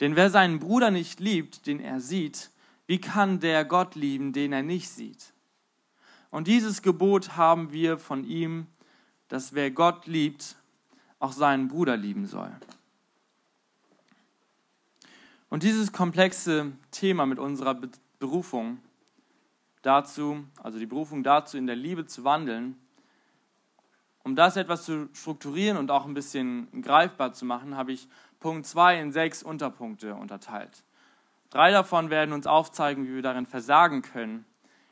[0.00, 2.50] Denn wer seinen Bruder nicht liebt, den er sieht,
[2.86, 5.32] wie kann der Gott lieben, den er nicht sieht?
[6.30, 8.66] Und dieses Gebot haben wir von ihm,
[9.28, 10.56] dass wer Gott liebt,
[11.18, 12.50] auch seinen Bruder lieben soll.
[15.50, 17.80] Und dieses komplexe Thema mit unserer
[18.18, 18.78] Berufung
[19.82, 22.76] dazu, also die Berufung dazu, in der Liebe zu wandeln,
[24.24, 28.08] um das etwas zu strukturieren und auch ein bisschen greifbar zu machen, habe ich
[28.40, 30.84] Punkt 2 in sechs Unterpunkte unterteilt.
[31.50, 34.44] Drei davon werden uns aufzeigen, wie wir darin versagen können,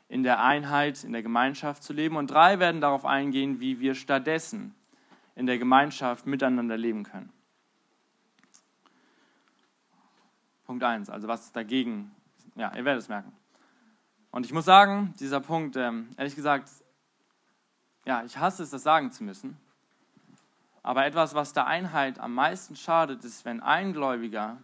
[0.09, 2.15] in der Einheit, in der Gemeinschaft zu leben.
[2.15, 4.73] Und drei werden darauf eingehen, wie wir stattdessen
[5.35, 7.31] in der Gemeinschaft miteinander leben können.
[10.65, 12.11] Punkt 1, also was dagegen,
[12.55, 13.31] ja, ihr werdet es merken.
[14.31, 16.69] Und ich muss sagen, dieser Punkt, ähm, ehrlich gesagt,
[18.05, 19.57] ja, ich hasse es, das sagen zu müssen.
[20.83, 24.57] Aber etwas, was der Einheit am meisten schadet, ist, wenn ein Gläubiger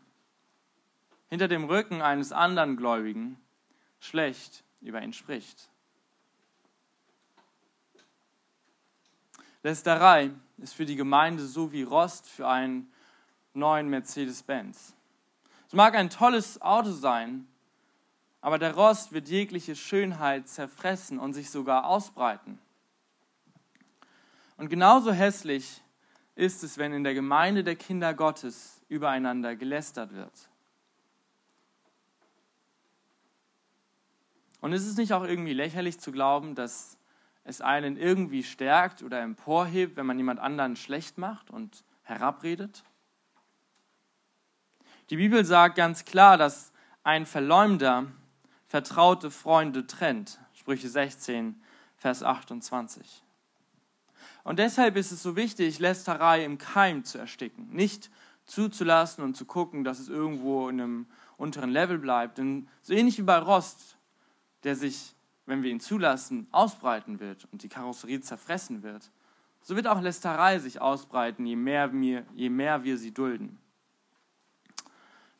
[1.30, 3.39] hinter dem Rücken eines anderen Gläubigen
[3.99, 5.69] schlecht über ihn spricht.
[9.63, 12.91] Lästerei ist für die Gemeinde so wie Rost für einen
[13.54, 14.93] neuen Mercedes-Benz.
[15.67, 17.47] Es mag ein tolles Auto sein,
[18.41, 22.60] aber der Rost wird jegliche Schönheit zerfressen und sich sogar ausbreiten.
[24.58, 25.82] Und genauso hässlich
[26.36, 30.50] ist es, wenn in der Gemeinde der Kinder Gottes übereinander gelästert wird.
[34.62, 36.98] Und ist es nicht auch irgendwie lächerlich zu glauben, dass
[37.43, 42.84] es einen irgendwie stärkt oder emporhebt, wenn man jemand anderen schlecht macht und herabredet?
[45.10, 46.72] Die Bibel sagt ganz klar, dass
[47.04, 48.08] ein Verleumder
[48.67, 50.39] vertraute Freunde trennt.
[50.54, 51.62] Sprüche 16,
[51.98, 53.22] Vers 28.
[54.43, 57.69] Und deshalb ist es so wichtig, Lästerei im Keim zu ersticken.
[57.71, 58.10] Nicht
[58.45, 61.06] zuzulassen und zu gucken, dass es irgendwo in einem
[61.38, 62.38] unteren Level bleibt.
[62.38, 63.97] Denn so ähnlich wie bei Rost,
[64.63, 69.10] der sich, wenn wir ihn zulassen, ausbreiten wird und die Karosserie zerfressen wird,
[69.62, 73.58] so wird auch Lästerei sich ausbreiten, je mehr wir, je mehr wir sie dulden.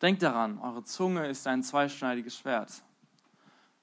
[0.02, 2.84] Denkt daran, eure Zunge ist ein zweischneidiges Schwert.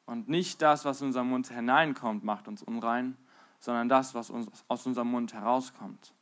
[0.06, 3.16] Und nicht das, was in unseren Mund hineinkommt, macht uns unrein,
[3.60, 6.14] sondern das, was uns aus unserem Mund herauskommt.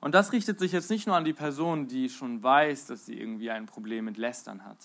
[0.00, 3.18] Und das richtet sich jetzt nicht nur an die Person, die schon weiß, dass sie
[3.18, 4.78] irgendwie ein Problem mit Lästern hat,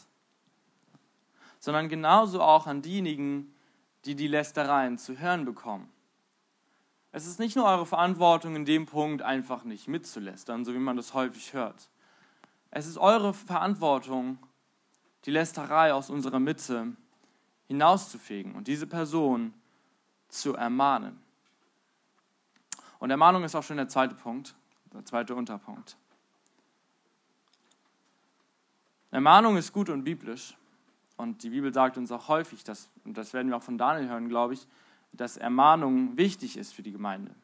[1.59, 3.53] sondern genauso auch an diejenigen,
[4.05, 5.89] die die Lästereien zu hören bekommen.
[7.11, 10.97] Es ist nicht nur eure Verantwortung, in dem Punkt einfach nicht mitzulästern, so wie man
[10.97, 11.89] das häufig hört.
[12.71, 14.39] Es ist eure Verantwortung,
[15.25, 16.95] die Lästerei aus unserer Mitte
[17.67, 19.53] hinauszufegen und diese Person
[20.31, 21.21] zu ermahnen.
[22.99, 24.55] Und Ermahnung ist auch schon der zweite Punkt,
[24.93, 25.97] der zweite Unterpunkt.
[29.11, 30.55] Ermahnung ist gut und biblisch.
[31.17, 34.09] Und die Bibel sagt uns auch häufig, dass, und das werden wir auch von Daniel
[34.09, 34.67] hören, glaube ich,
[35.11, 37.35] dass Ermahnung wichtig ist für die Gemeinde.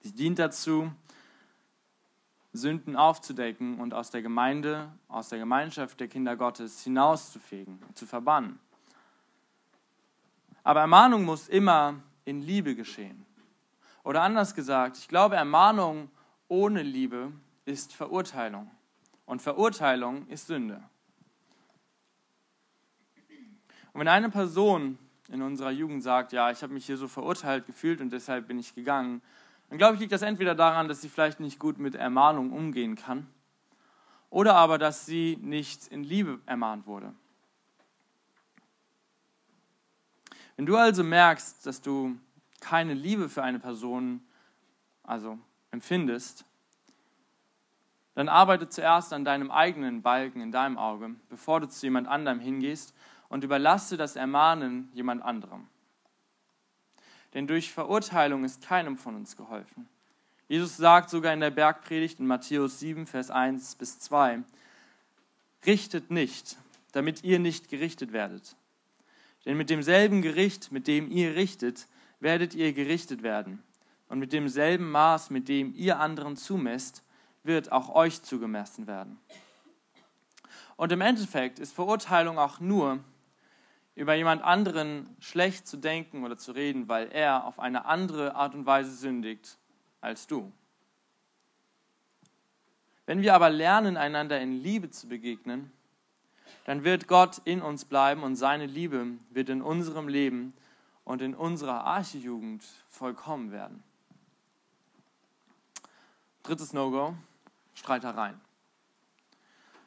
[0.00, 0.92] Sie dient dazu,
[2.52, 8.58] Sünden aufzudecken und aus der Gemeinde, aus der Gemeinschaft der Kinder Gottes hinauszufegen, zu verbannen.
[10.64, 13.26] Aber Ermahnung muss immer in Liebe geschehen.
[14.04, 16.10] Oder anders gesagt, ich glaube, Ermahnung
[16.48, 17.32] ohne Liebe
[17.64, 18.70] ist Verurteilung.
[19.26, 20.82] Und Verurteilung ist Sünde.
[23.92, 24.98] Und wenn eine Person
[25.28, 28.58] in unserer Jugend sagt, ja, ich habe mich hier so verurteilt gefühlt und deshalb bin
[28.58, 29.22] ich gegangen,
[29.68, 32.96] dann glaube ich, liegt das entweder daran, dass sie vielleicht nicht gut mit Ermahnung umgehen
[32.96, 33.26] kann
[34.32, 37.14] oder aber, dass sie nicht in Liebe ermahnt wurde.
[40.56, 42.16] Wenn du also merkst, dass du
[42.60, 44.22] keine Liebe für eine Person
[45.02, 45.38] also
[45.70, 46.44] empfindest,
[48.14, 52.40] dann arbeite zuerst an deinem eigenen Balken in deinem Auge, bevor du zu jemand anderem
[52.40, 52.94] hingehst
[53.28, 55.66] und überlasse das Ermahnen jemand anderem.
[57.32, 59.88] Denn durch Verurteilung ist keinem von uns geholfen.
[60.48, 64.42] Jesus sagt sogar in der Bergpredigt in Matthäus 7, Vers 1 bis 2,
[65.64, 66.58] Richtet nicht,
[66.92, 68.56] damit ihr nicht gerichtet werdet.
[69.44, 71.88] Denn mit demselben Gericht, mit dem ihr richtet,
[72.20, 73.62] werdet ihr gerichtet werden.
[74.08, 77.02] Und mit demselben Maß, mit dem ihr anderen zumesst,
[77.42, 79.18] wird auch euch zugemessen werden.
[80.76, 83.00] Und im Endeffekt ist Verurteilung auch nur
[83.94, 88.54] über jemand anderen schlecht zu denken oder zu reden, weil er auf eine andere Art
[88.54, 89.58] und Weise sündigt
[90.00, 90.50] als du.
[93.04, 95.72] Wenn wir aber lernen, einander in Liebe zu begegnen,
[96.64, 100.54] dann wird Gott in uns bleiben und seine Liebe wird in unserem Leben
[101.04, 103.82] und in unserer Archejugend vollkommen werden.
[106.42, 107.14] Drittes No-Go,
[107.74, 108.40] Streitereien.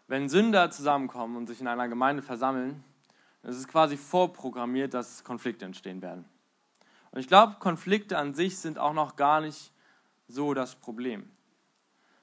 [0.07, 2.83] Wenn Sünder zusammenkommen und sich in einer Gemeinde versammeln,
[3.43, 6.25] es ist quasi vorprogrammiert, dass Konflikte entstehen werden.
[7.11, 9.71] Und ich glaube, Konflikte an sich sind auch noch gar nicht
[10.27, 11.29] so das Problem.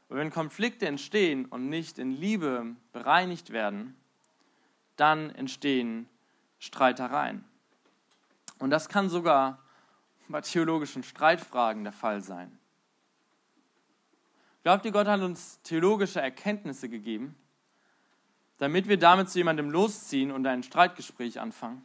[0.09, 3.97] Und wenn Konflikte entstehen und nicht in Liebe bereinigt werden,
[4.97, 6.09] dann entstehen
[6.59, 7.45] Streitereien.
[8.59, 9.59] Und das kann sogar
[10.29, 12.59] bei theologischen Streitfragen der Fall sein.
[14.63, 17.35] Glaubt ihr, Gott hat uns theologische Erkenntnisse gegeben,
[18.59, 21.85] damit wir damit zu jemandem losziehen und ein Streitgespräch anfangen.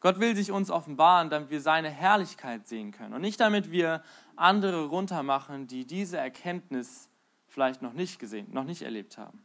[0.00, 4.02] Gott will sich uns offenbaren, damit wir seine Herrlichkeit sehen können und nicht damit wir
[4.34, 7.08] andere runtermachen, die diese Erkenntnis
[7.46, 9.44] vielleicht noch nicht gesehen, noch nicht erlebt haben.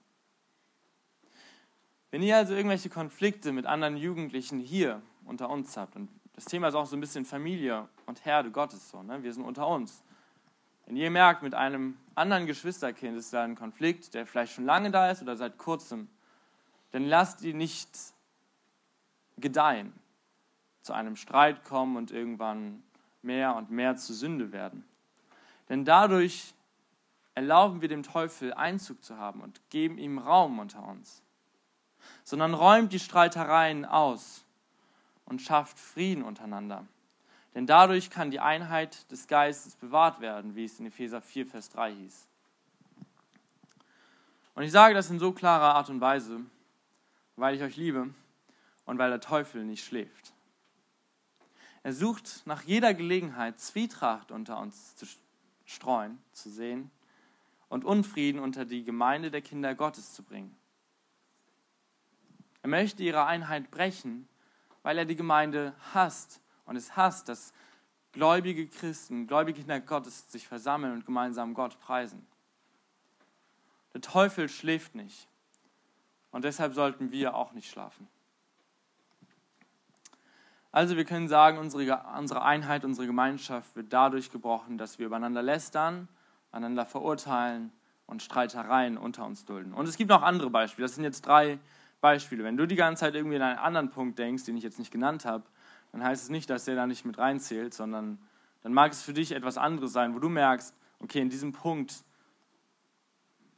[2.16, 6.70] Wenn ihr also irgendwelche Konflikte mit anderen Jugendlichen hier unter uns habt, und das Thema
[6.70, 9.22] ist auch so ein bisschen Familie und Herde Gottes so, ne?
[9.22, 10.02] wir sind unter uns,
[10.86, 14.92] wenn ihr merkt, mit einem anderen Geschwisterkind ist da ein Konflikt, der vielleicht schon lange
[14.92, 16.08] da ist oder seit kurzem,
[16.92, 17.90] dann lasst ihn nicht
[19.36, 19.92] gedeihen,
[20.84, 22.82] zu einem Streit kommen und irgendwann
[23.24, 24.86] mehr und mehr zu Sünde werden.
[25.68, 26.54] Denn dadurch
[27.34, 31.25] erlauben wir dem Teufel Einzug zu haben und geben ihm Raum unter uns.
[32.26, 34.44] Sondern räumt die Streitereien aus
[35.24, 36.86] und schafft Frieden untereinander.
[37.54, 41.70] Denn dadurch kann die Einheit des Geistes bewahrt werden, wie es in Epheser 4, Vers
[41.70, 42.28] 3 hieß.
[44.56, 46.42] Und ich sage das in so klarer Art und Weise,
[47.38, 48.10] weil ich euch liebe
[48.86, 50.34] und weil der Teufel nicht schläft.
[51.84, 55.06] Er sucht nach jeder Gelegenheit, Zwietracht unter uns zu
[55.66, 56.90] streuen, zu sehen
[57.70, 60.56] und Unfrieden unter die Gemeinde der Kinder Gottes zu bringen.
[62.66, 64.28] Er möchte ihre Einheit brechen,
[64.82, 67.54] weil er die Gemeinde hasst und es hasst, dass
[68.12, 72.26] gläubige Christen, gläubige Kinder Gottes sich versammeln und gemeinsam Gott preisen.
[73.94, 75.28] Der Teufel schläft nicht
[76.32, 78.08] und deshalb sollten wir auch nicht schlafen.
[80.72, 86.08] Also wir können sagen, unsere, Einheit, unsere Gemeinschaft wird dadurch gebrochen, dass wir übereinander lästern,
[86.52, 87.72] einander verurteilen
[88.08, 89.72] und Streitereien unter uns dulden.
[89.72, 90.86] Und es gibt noch andere Beispiele.
[90.88, 91.60] Das sind jetzt drei
[92.06, 92.44] Beispiele.
[92.44, 94.92] Wenn du die ganze Zeit irgendwie an einen anderen Punkt denkst, den ich jetzt nicht
[94.92, 95.44] genannt habe,
[95.92, 98.20] dann heißt es nicht, dass der da nicht mit reinzählt, sondern
[98.62, 102.04] dann mag es für dich etwas anderes sein, wo du merkst, okay, in diesem Punkt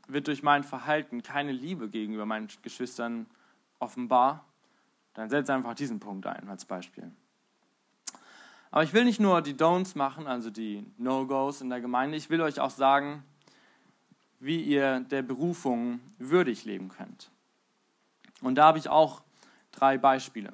[0.08, 3.26] wird durch mein Verhalten keine Liebe gegenüber meinen Geschwistern
[3.80, 4.46] offenbar,
[5.14, 7.12] dann setz einfach diesen Punkt ein als Beispiel.
[8.72, 12.30] Aber ich will nicht nur die Don'ts machen, also die No-Gos in der Gemeinde, ich
[12.30, 13.26] will euch auch sagen,
[14.40, 17.30] wie ihr der Berufung würdig leben könnt.
[18.42, 19.22] Und da habe ich auch
[19.72, 20.54] drei Beispiele.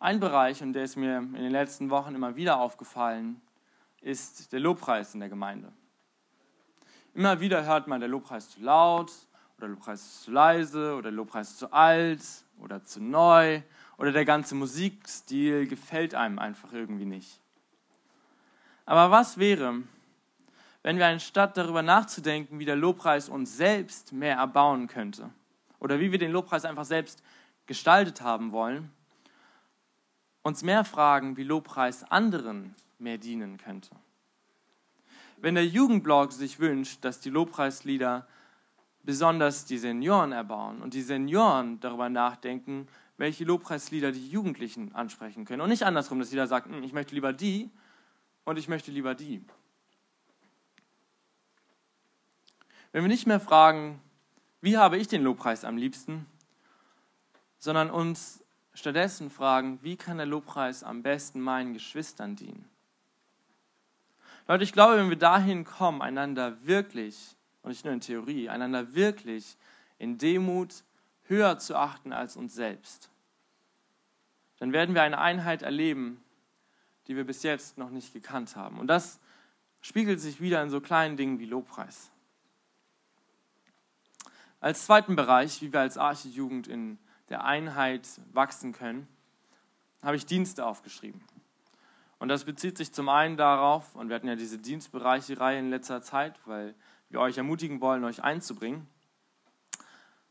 [0.00, 3.40] Ein Bereich, und der ist mir in den letzten Wochen immer wieder aufgefallen,
[4.00, 5.72] ist der Lobpreis in der Gemeinde.
[7.14, 9.10] Immer wieder hört man, der Lobpreis zu laut
[9.56, 12.20] oder der Lobpreis zu leise oder der Lobpreis zu alt
[12.58, 13.62] oder zu neu
[13.96, 17.40] oder der ganze Musikstil gefällt einem einfach irgendwie nicht.
[18.84, 19.82] Aber was wäre,
[20.82, 25.30] wenn wir anstatt darüber nachzudenken, wie der Lobpreis uns selbst mehr erbauen könnte
[25.78, 27.22] oder wie wir den Lobpreis einfach selbst
[27.66, 28.90] gestaltet haben wollen,
[30.42, 33.90] uns mehr fragen, wie Lobpreis anderen mehr dienen könnte.
[35.38, 38.26] Wenn der Jugendblog sich wünscht, dass die Lobpreislieder
[39.02, 45.60] besonders die Senioren erbauen und die Senioren darüber nachdenken, welche Lobpreislieder die Jugendlichen ansprechen können.
[45.60, 47.70] Und nicht andersrum, dass jeder sagt, hm, ich möchte lieber die
[48.44, 49.44] und ich möchte lieber die.
[52.92, 54.00] Wenn wir nicht mehr fragen,
[54.64, 56.24] wie habe ich den Lobpreis am liebsten,
[57.58, 62.66] sondern uns stattdessen fragen, wie kann der Lobpreis am besten meinen Geschwistern dienen?
[64.48, 68.94] Leute, ich glaube, wenn wir dahin kommen, einander wirklich, und nicht nur in Theorie, einander
[68.94, 69.58] wirklich
[69.98, 70.82] in Demut
[71.24, 73.10] höher zu achten als uns selbst,
[74.60, 76.24] dann werden wir eine Einheit erleben,
[77.06, 78.78] die wir bis jetzt noch nicht gekannt haben.
[78.78, 79.20] Und das
[79.82, 82.10] spiegelt sich wieder in so kleinen Dingen wie Lobpreis.
[84.64, 86.98] Als zweiten Bereich, wie wir als Archijugend in
[87.28, 89.06] der Einheit wachsen können,
[90.00, 91.22] habe ich Dienste aufgeschrieben.
[92.18, 96.00] Und das bezieht sich zum einen darauf, und wir hatten ja diese Dienstbereiche-Reihe in letzter
[96.00, 96.74] Zeit, weil
[97.10, 98.86] wir euch ermutigen wollen, euch einzubringen.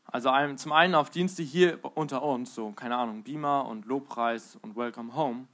[0.04, 4.74] Also zum einen auf Dienste hier unter uns, so keine Ahnung, Beamer und Lobpreis und
[4.74, 5.46] Welcome Home,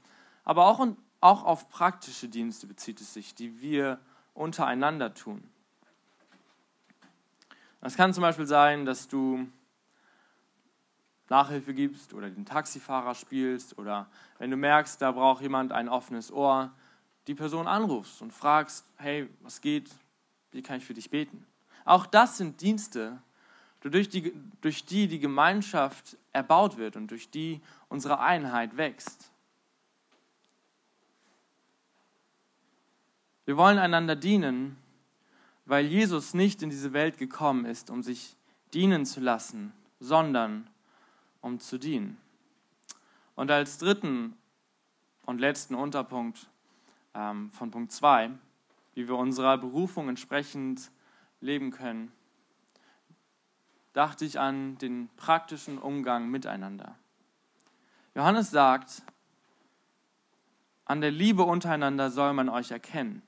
[0.43, 0.89] aber auch,
[1.21, 3.99] auch auf praktische Dienste bezieht es sich, die wir
[4.33, 5.50] untereinander tun.
[7.81, 9.49] Das kann zum Beispiel sein, dass du
[11.29, 16.33] Nachhilfe gibst oder den Taxifahrer spielst oder wenn du merkst, da braucht jemand ein offenes
[16.33, 16.73] Ohr,
[17.27, 19.91] die Person anrufst und fragst, hey, was geht,
[20.51, 21.47] wie kann ich für dich beten?
[21.85, 23.23] Auch das sind Dienste,
[23.81, 29.31] durch die, durch die die Gemeinschaft erbaut wird und durch die unsere Einheit wächst.
[33.47, 34.77] Wir wollen einander dienen,
[35.71, 38.35] weil Jesus nicht in diese Welt gekommen ist, um sich
[38.75, 40.69] dienen zu lassen, sondern
[41.43, 42.19] um zu dienen.
[43.37, 44.37] Und als dritten
[45.27, 46.49] und letzten Unterpunkt
[47.15, 48.33] ähm, von Punkt 2,
[48.95, 50.91] wie wir unserer Berufung entsprechend
[51.41, 52.11] leben können,
[53.93, 56.97] dachte ich an den praktischen Umgang miteinander.
[58.17, 59.03] Johannes sagt,
[60.85, 63.23] an der Liebe untereinander soll man euch erkennen.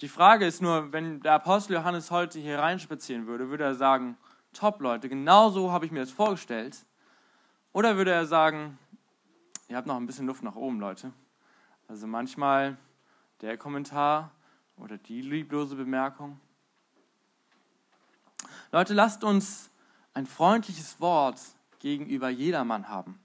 [0.00, 4.16] Die Frage ist nur, wenn der Apostel Johannes heute hier reinspazieren würde, würde er sagen,
[4.52, 6.84] top Leute, genau so habe ich mir das vorgestellt.
[7.72, 8.78] Oder würde er sagen,
[9.68, 11.12] ihr habt noch ein bisschen Luft nach oben, Leute.
[11.86, 12.76] Also manchmal
[13.40, 14.32] der Kommentar
[14.76, 16.40] oder die lieblose Bemerkung.
[18.72, 19.70] Leute, lasst uns
[20.12, 21.40] ein freundliches Wort
[21.78, 23.20] gegenüber jedermann haben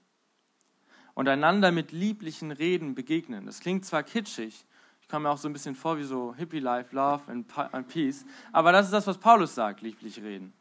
[1.16, 3.46] und einander mit lieblichen Reden begegnen.
[3.46, 4.66] Das klingt zwar kitschig,
[5.10, 8.26] komme mir auch so ein bisschen vor wie so Hippie Life, Love and Peace.
[8.52, 10.54] Aber das ist das, was Paulus sagt, lieblich reden.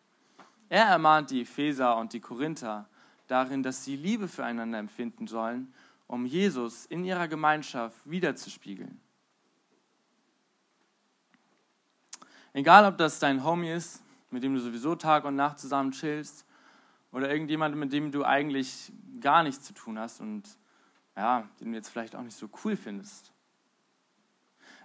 [0.68, 2.88] Er ermahnt die Epheser und die Korinther
[3.26, 5.72] darin, dass sie Liebe füreinander empfinden sollen,
[6.06, 9.00] um Jesus in ihrer Gemeinschaft wiederzuspiegeln.
[12.54, 16.44] Egal, ob das dein Homie ist, mit dem du sowieso Tag und Nacht zusammen chillst,
[17.12, 20.42] oder irgendjemand, mit dem du eigentlich gar nichts zu tun hast und
[21.16, 23.32] ja, den du jetzt vielleicht auch nicht so cool findest.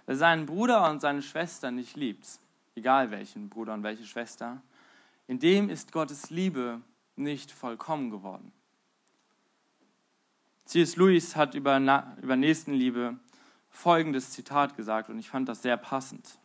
[0.06, 2.26] Wer seinen Bruder und seine Schwester nicht liebt,
[2.74, 4.60] egal welchen Bruder und welche Schwester,
[5.26, 6.80] in dem ist Gottes Liebe
[7.16, 8.52] nicht vollkommen geworden.
[10.66, 10.96] C.S.
[10.96, 11.78] Lewis hat über,
[12.22, 13.16] über Nächstenliebe
[13.70, 16.38] folgendes Zitat gesagt und ich fand das sehr passend.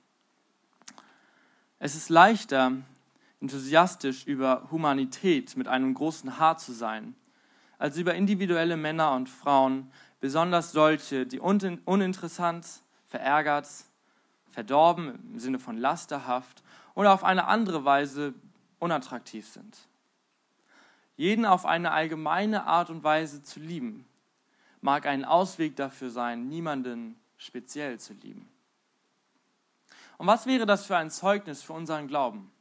[1.80, 2.74] Es ist leichter,
[3.40, 7.16] enthusiastisch über Humanität mit einem großen H zu sein,
[7.78, 9.90] als über individuelle Männer und Frauen,
[10.20, 12.66] besonders solche, die uninteressant,
[13.10, 13.68] verärgert,
[14.52, 16.64] verdorben im Sinne von lasterhaft
[16.96, 18.34] oder auf eine andere Weise
[18.80, 19.78] unattraktiv sind.
[21.18, 24.06] Jeden auf eine allgemeine Art und Weise zu lieben,
[24.82, 28.50] mag ein Ausweg dafür sein, niemanden speziell zu lieben.
[30.18, 32.52] Und was wäre das für ein Zeugnis für unseren Glauben,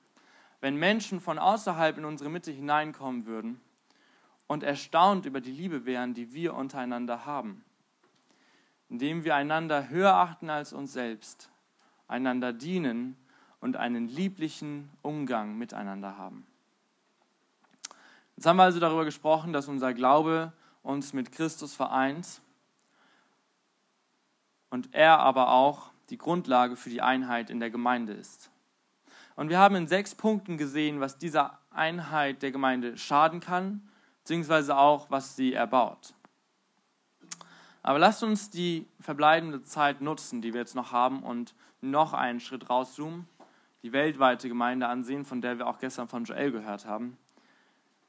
[0.61, 3.61] wenn Menschen von außerhalb in unsere Mitte hineinkommen würden
[4.47, 7.65] und erstaunt über die Liebe wären, die wir untereinander haben?
[8.89, 11.51] Indem wir einander höher achten als uns selbst,
[12.07, 13.17] einander dienen
[13.61, 16.47] und einen lieblichen Umgang miteinander haben.
[18.37, 22.41] Jetzt haben wir also darüber gesprochen, dass unser Glaube uns mit Christus vereint
[24.71, 28.51] und er aber auch die Grundlage für die Einheit in der Gemeinde ist.
[29.35, 33.89] Und wir haben in sechs Punkten gesehen, was dieser Einheit der Gemeinde schaden kann,
[34.23, 36.15] beziehungsweise auch, was sie erbaut.
[37.89, 42.39] Aber lasst uns die verbleibende Zeit nutzen, die wir jetzt noch haben, und noch einen
[42.39, 43.27] Schritt rauszoomen,
[43.83, 47.17] die weltweite Gemeinde ansehen, von der wir auch gestern von Joel gehört haben,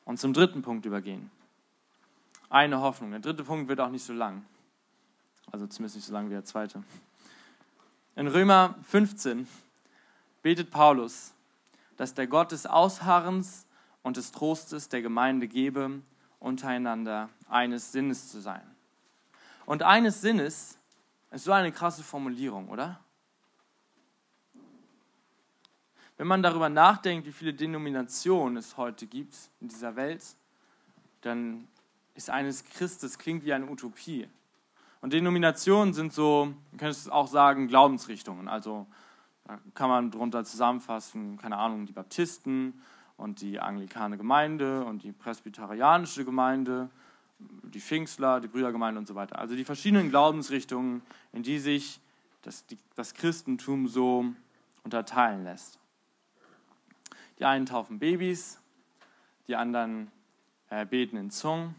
[0.03, 1.31] und zum dritten Punkt übergehen.
[2.49, 3.11] Eine Hoffnung.
[3.11, 4.43] Der dritte Punkt wird auch nicht so lang.
[5.49, 6.83] Also zumindest nicht so lang wie der zweite.
[8.17, 9.47] In Römer 15
[10.41, 11.33] betet Paulus,
[11.95, 13.65] dass der Gott des Ausharrens
[14.03, 16.01] und des Trostes der Gemeinde gebe,
[16.41, 18.68] untereinander eines Sinnes zu sein.
[19.69, 20.79] Und eines Sinnes
[21.29, 22.99] ist so eine krasse Formulierung, oder?
[26.17, 30.23] Wenn man darüber nachdenkt, wie viele Denominationen es heute gibt in dieser Welt,
[31.21, 31.67] dann
[32.15, 34.27] ist eines Christus, klingt wie eine Utopie.
[35.01, 38.47] Und Denominationen sind so, man könnte es auch sagen, Glaubensrichtungen.
[38.47, 38.87] Also
[39.45, 42.81] da kann man darunter zusammenfassen, keine Ahnung, die Baptisten
[43.17, 46.89] und die anglikane Gemeinde und die presbyterianische Gemeinde,
[47.39, 49.39] die Pfingstler, die Brüdergemeinde und so weiter.
[49.39, 51.99] Also die verschiedenen Glaubensrichtungen, in die sich
[52.41, 54.25] das, die, das Christentum so
[54.83, 55.79] unterteilen lässt.
[57.37, 58.59] Die einen taufen Babys,
[59.47, 60.11] die anderen
[60.69, 61.75] äh, beten in Zungen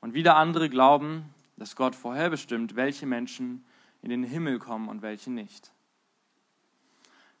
[0.00, 3.64] und wieder andere glauben, dass Gott vorherbestimmt, welche Menschen
[4.02, 5.72] in den Himmel kommen und welche nicht.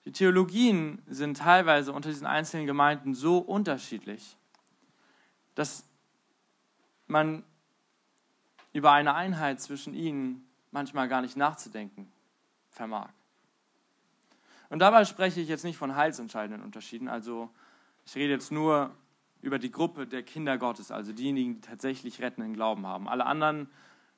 [0.04, 4.36] Die Theologien sind teilweise unter diesen einzelnen Gemeinden so unterschiedlich,
[5.54, 5.84] dass
[7.06, 7.44] man
[8.72, 12.10] über eine Einheit zwischen ihnen manchmal gar nicht nachzudenken
[12.70, 13.08] vermag.
[14.68, 17.50] Und dabei spreche ich jetzt nicht von heilsentscheidenden Unterschieden, also
[18.04, 18.94] ich rede jetzt nur
[19.40, 23.08] über die Gruppe der Kinder Gottes, also diejenigen, die tatsächlich rettenden Glauben haben.
[23.08, 23.68] Alle anderen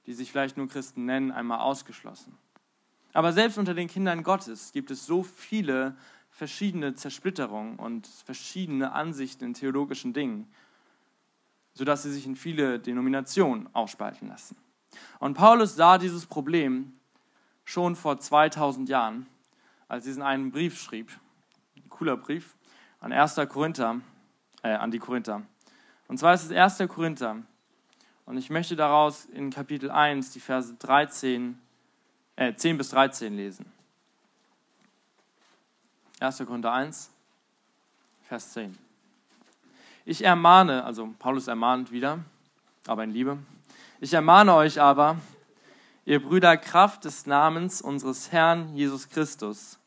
[0.09, 2.37] die sich vielleicht nur Christen nennen, einmal ausgeschlossen.
[3.13, 5.97] Aber selbst unter den Kindern Gottes gibt es so viele
[6.31, 10.51] verschiedene Zersplitterungen und verschiedene Ansichten in theologischen Dingen,
[11.79, 14.57] sodass sie sich in viele Denominationen aufspalten lassen.
[15.21, 16.93] Und Paulus sah dieses Problem
[17.65, 19.29] schon vor 2000 Jahren,
[19.87, 21.17] als er diesen einen Brief schrieb,
[21.77, 22.57] ein cooler Brief,
[22.99, 23.37] an 1.
[23.49, 24.01] Korinther,
[24.65, 25.43] äh, an die Korinther.
[26.09, 26.89] Und zwar ist es 1.
[26.89, 27.37] Korinther,
[28.27, 31.61] und ich möchte daraus in Kapitel 1 die Verse 13,
[32.35, 33.73] äh, 10 bis 13 lesen.
[36.19, 36.45] 1.
[36.45, 37.13] Korinther 1,
[38.23, 38.88] Vers 10.
[40.11, 42.21] Ich ermahne, also Paulus ermahnt wieder,
[42.87, 43.37] aber in Liebe.
[44.01, 45.19] Ich ermahne euch aber,
[46.07, 49.79] ihr Brüder, Kraft des Namens unseres Herrn Jesus Christus,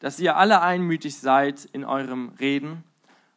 [0.00, 2.82] dass ihr alle einmütig seid in eurem Reden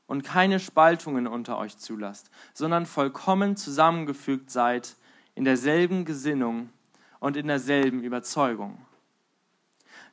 [0.07, 4.95] und keine Spaltungen unter euch zulasst, sondern vollkommen zusammengefügt seid
[5.35, 6.71] in derselben Gesinnung
[7.19, 8.83] und in derselben Überzeugung.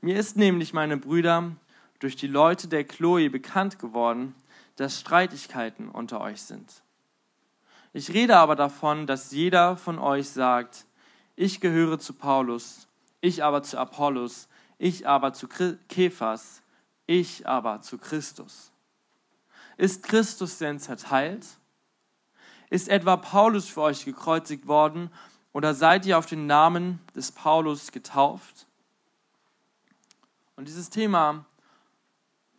[0.02, 1.52] Mir ist nämlich, meine Brüder,
[2.00, 4.34] durch die Leute der Chloe bekannt geworden,
[4.76, 6.82] dass Streitigkeiten unter euch sind.
[7.92, 10.86] Ich rede aber davon, dass jeder von euch sagt,
[11.36, 12.88] ich gehöre zu Paulus,
[13.20, 14.48] ich aber zu Apollos,
[14.78, 15.46] ich aber zu
[15.88, 16.62] Kephas,
[17.06, 18.72] ich aber zu Christus.
[19.76, 21.46] Ist Christus denn zerteilt?
[22.70, 25.10] Ist etwa Paulus für euch gekreuzigt worden
[25.52, 28.66] oder seid ihr auf den Namen des Paulus getauft?
[30.56, 31.44] Und dieses Thema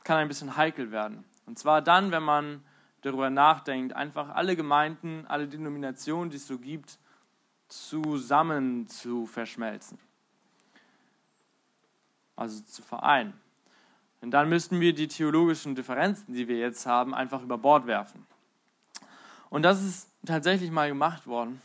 [0.03, 1.23] kann ein bisschen heikel werden.
[1.45, 2.63] Und zwar dann, wenn man
[3.01, 6.97] darüber nachdenkt, einfach alle Gemeinden, alle Denominationen, die es so gibt,
[7.67, 9.99] zusammen zu verschmelzen.
[12.35, 13.33] Also zu vereinen.
[14.21, 18.25] Denn dann müssten wir die theologischen Differenzen, die wir jetzt haben, einfach über Bord werfen.
[19.49, 21.61] Und das ist tatsächlich mal gemacht worden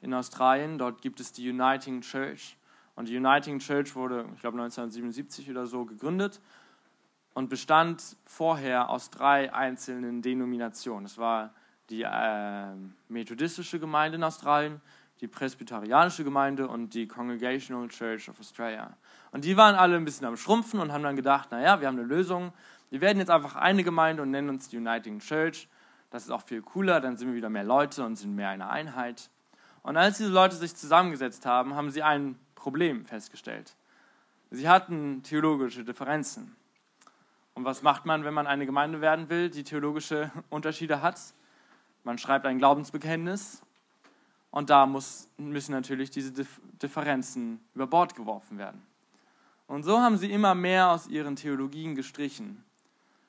[0.00, 0.78] in Australien.
[0.78, 2.56] Dort gibt es die Uniting Church.
[2.96, 6.40] Und die Uniting Church wurde, ich glaube, 1977 oder so gegründet
[7.40, 11.06] und bestand vorher aus drei einzelnen Denominationen.
[11.06, 11.54] Es war
[11.88, 12.66] die äh,
[13.08, 14.82] methodistische Gemeinde in Australien,
[15.22, 18.94] die presbyterianische Gemeinde und die Congregational Church of Australia.
[19.32, 21.98] Und die waren alle ein bisschen am Schrumpfen und haben dann gedacht, naja, wir haben
[21.98, 22.52] eine Lösung.
[22.90, 25.66] Wir werden jetzt einfach eine Gemeinde und nennen uns die Uniting Church.
[26.10, 28.68] Das ist auch viel cooler, dann sind wir wieder mehr Leute und sind mehr eine
[28.68, 29.30] Einheit.
[29.82, 33.76] Und als diese Leute sich zusammengesetzt haben, haben sie ein Problem festgestellt.
[34.50, 36.59] Sie hatten theologische Differenzen.
[37.60, 41.20] Und was macht man, wenn man eine Gemeinde werden will, die theologische Unterschiede hat?
[42.04, 43.60] Man schreibt ein Glaubensbekenntnis
[44.50, 46.46] und da muss, müssen natürlich diese
[46.80, 48.80] Differenzen über Bord geworfen werden.
[49.66, 52.64] Und so haben sie immer mehr aus ihren Theologien gestrichen.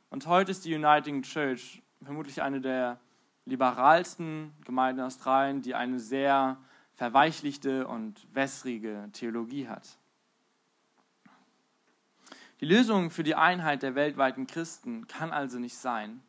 [0.10, 3.02] Und heute ist die Uniting Church vermutlich eine der
[3.44, 6.56] liberalsten Gemeinde in Australien, die eine sehr
[6.94, 9.98] verweichlichte und wässrige Theologie hat.
[12.62, 16.22] Die Lösung für die Einheit der weltweiten Christen kann also nicht sein,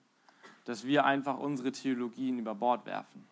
[0.65, 3.27] dass wir einfach unsere Theologien über Bord werfen.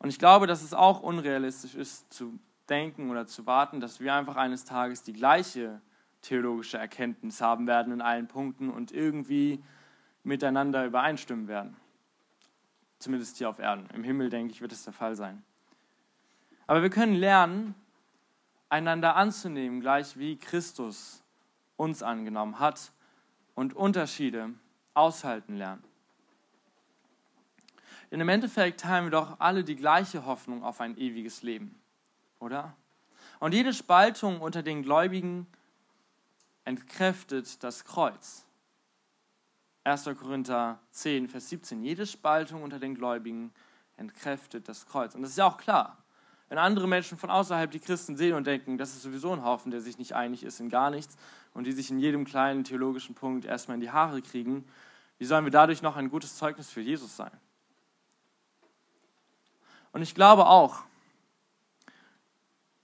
[0.00, 4.14] Und ich glaube, dass es auch unrealistisch ist zu denken oder zu warten, dass wir
[4.14, 5.80] einfach eines Tages die gleiche
[6.22, 9.62] theologische Erkenntnis haben werden in allen Punkten und irgendwie
[10.24, 11.76] miteinander übereinstimmen werden.
[12.98, 13.88] Zumindest hier auf Erden.
[13.94, 15.42] Im Himmel, denke ich, wird es der Fall sein.
[16.66, 17.76] Aber wir können lernen,
[18.68, 21.19] einander anzunehmen, gleich wie Christus
[21.80, 22.92] uns angenommen hat
[23.54, 24.50] und Unterschiede
[24.92, 25.82] aushalten lernen.
[28.10, 31.80] Denn im Endeffekt teilen wir doch alle die gleiche Hoffnung auf ein ewiges Leben,
[32.38, 32.76] oder?
[33.38, 35.46] Und jede Spaltung unter den Gläubigen
[36.64, 38.44] entkräftet das Kreuz.
[39.84, 40.04] 1.
[40.18, 41.82] Korinther 10, Vers 17.
[41.82, 43.54] Jede Spaltung unter den Gläubigen
[43.96, 45.14] entkräftet das Kreuz.
[45.14, 45.99] Und das ist ja auch klar.
[46.50, 49.70] Wenn andere Menschen von außerhalb die Christen sehen und denken, das ist sowieso ein Haufen,
[49.70, 51.16] der sich nicht einig ist in gar nichts
[51.54, 54.64] und die sich in jedem kleinen theologischen Punkt erstmal in die Haare kriegen,
[55.18, 57.30] wie sollen wir dadurch noch ein gutes Zeugnis für Jesus sein?
[59.92, 60.82] Und ich glaube auch,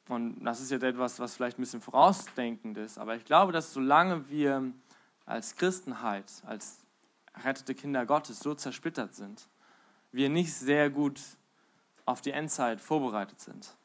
[0.09, 3.73] und das ist jetzt etwas, was vielleicht ein bisschen vorausdenkend ist, aber ich glaube, dass
[3.73, 4.63] solange wir
[5.25, 6.79] als Christenheit, als
[7.35, 9.49] errettete Kinder Gottes so zersplittert sind,
[10.13, 11.21] wir nicht sehr gut
[12.07, 13.77] auf die Endzeit vorbereitet sind.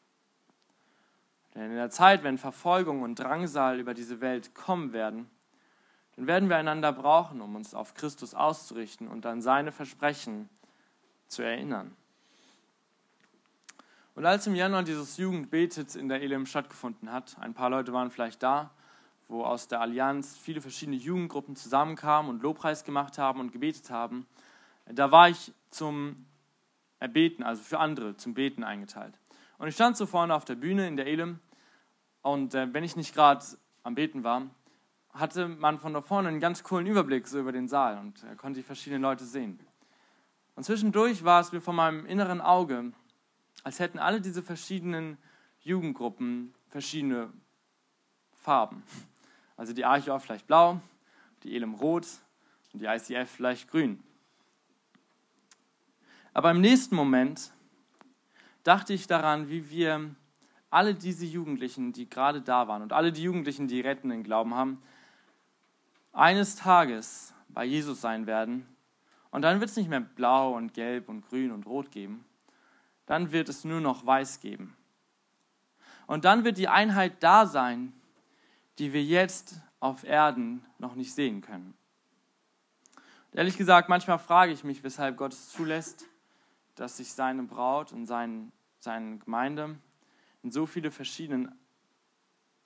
[1.54, 5.30] Denn in der Zeit, wenn Verfolgung und Drangsal über diese Welt kommen werden,
[6.16, 10.50] dann werden wir einander brauchen, um uns auf Christus auszurichten und an seine Versprechen
[11.28, 11.96] zu erinnern.
[14.14, 18.12] Und als im Januar dieses Jugendbetet in der Elim stattgefunden hat, ein paar Leute waren
[18.12, 18.72] vielleicht da,
[19.30, 24.28] wo aus der Allianz viele verschiedene Jugendgruppen zusammenkamen und Lobpreis gemacht haben und gebetet haben,
[24.86, 26.26] da war ich zum
[27.02, 29.20] Erbeten, also für andere, zum Beten eingeteilt.
[29.58, 31.40] Und ich stand so vorne auf der Bühne in der Elim
[32.22, 33.44] und äh, wenn ich nicht gerade
[33.84, 34.44] am Beten war,
[35.10, 38.36] hatte man von da vorne einen ganz coolen Überblick so über den Saal und äh,
[38.36, 39.60] konnte ich verschiedene Leute sehen.
[40.56, 42.94] Und zwischendurch war es mir vor meinem inneren Auge
[43.64, 45.18] als hätten alle diese verschiedenen
[45.62, 47.32] Jugendgruppen verschiedene
[48.34, 48.84] Farben.
[49.58, 50.82] Also die Archor vielleicht blau,
[51.44, 52.08] die Elim rot
[52.74, 54.04] und die ICF vielleicht grün.
[56.34, 57.52] Aber im nächsten Moment
[58.64, 60.16] dachte ich daran, wie wir
[60.70, 64.82] alle diese Jugendlichen, die gerade da waren und alle die Jugendlichen, die rettenden Glauben haben,
[66.14, 68.66] eines Tages bei Jesus sein werden.
[69.30, 72.26] Und dann wird es nicht mehr blau und gelb und grün und rot geben,
[73.06, 74.76] dann wird es nur noch weiß geben.
[76.08, 77.94] Und dann wird die Einheit da sein,
[78.80, 81.74] die wir jetzt auf Erden noch nicht sehen können.
[83.32, 86.06] Und ehrlich gesagt, manchmal frage ich mich, weshalb Gott es zulässt,
[86.82, 89.78] dass sich seine Braut und sein, seine Gemeinde
[90.42, 91.56] in so viele verschiedene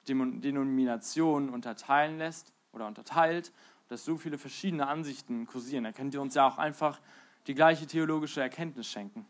[0.08, 3.52] Denominationen unterteilen lässt oder unterteilt,
[3.90, 5.84] dass so viele verschiedene Ansichten kursieren.
[5.84, 7.02] Er könnte uns ja auch einfach
[7.48, 9.26] die gleiche theologische Erkenntnis schenken.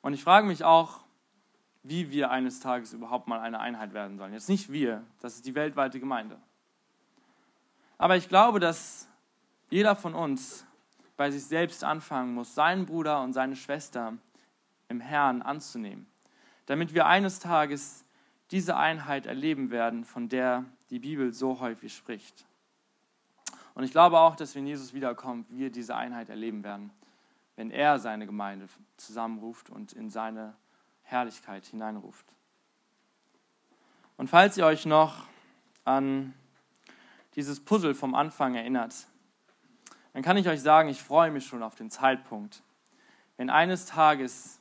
[0.00, 1.04] Und ich frage mich auch,
[1.82, 4.32] wie wir eines Tages überhaupt mal eine Einheit werden sollen.
[4.32, 6.40] Jetzt nicht wir, das ist die weltweite Gemeinde.
[7.98, 9.10] Aber ich glaube, dass
[9.68, 10.64] jeder von uns
[11.16, 14.14] bei sich selbst anfangen muss, seinen Bruder und seine Schwester
[14.88, 16.06] im Herrn anzunehmen,
[16.66, 18.04] damit wir eines Tages
[18.50, 22.44] diese Einheit erleben werden, von der die Bibel so häufig spricht.
[23.74, 26.90] Und ich glaube auch, dass wenn Jesus wiederkommt, wir diese Einheit erleben werden
[27.56, 30.54] wenn er seine Gemeinde zusammenruft und in seine
[31.02, 32.26] Herrlichkeit hineinruft.
[34.16, 35.26] Und falls ihr euch noch
[35.84, 36.34] an
[37.34, 39.06] dieses Puzzle vom Anfang erinnert,
[40.12, 42.62] dann kann ich euch sagen, ich freue mich schon auf den Zeitpunkt,
[43.36, 44.60] wenn eines Tages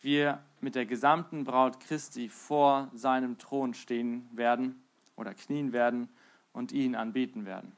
[0.00, 4.82] wir mit der gesamten Braut Christi vor seinem Thron stehen werden
[5.16, 6.08] oder knien werden
[6.52, 7.72] und ihn anbeten werden.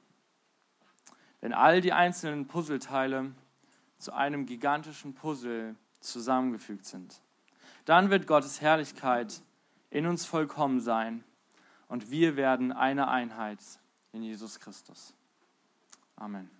[1.40, 3.32] Wenn all die einzelnen Puzzleteile
[3.98, 7.20] zu einem gigantischen Puzzle zusammengefügt sind.
[7.84, 9.42] Dann wird Gottes Herrlichkeit
[9.90, 11.24] in uns vollkommen sein
[11.88, 13.60] und wir werden eine Einheit
[14.12, 15.14] in Jesus Christus.
[16.16, 16.50] Amen.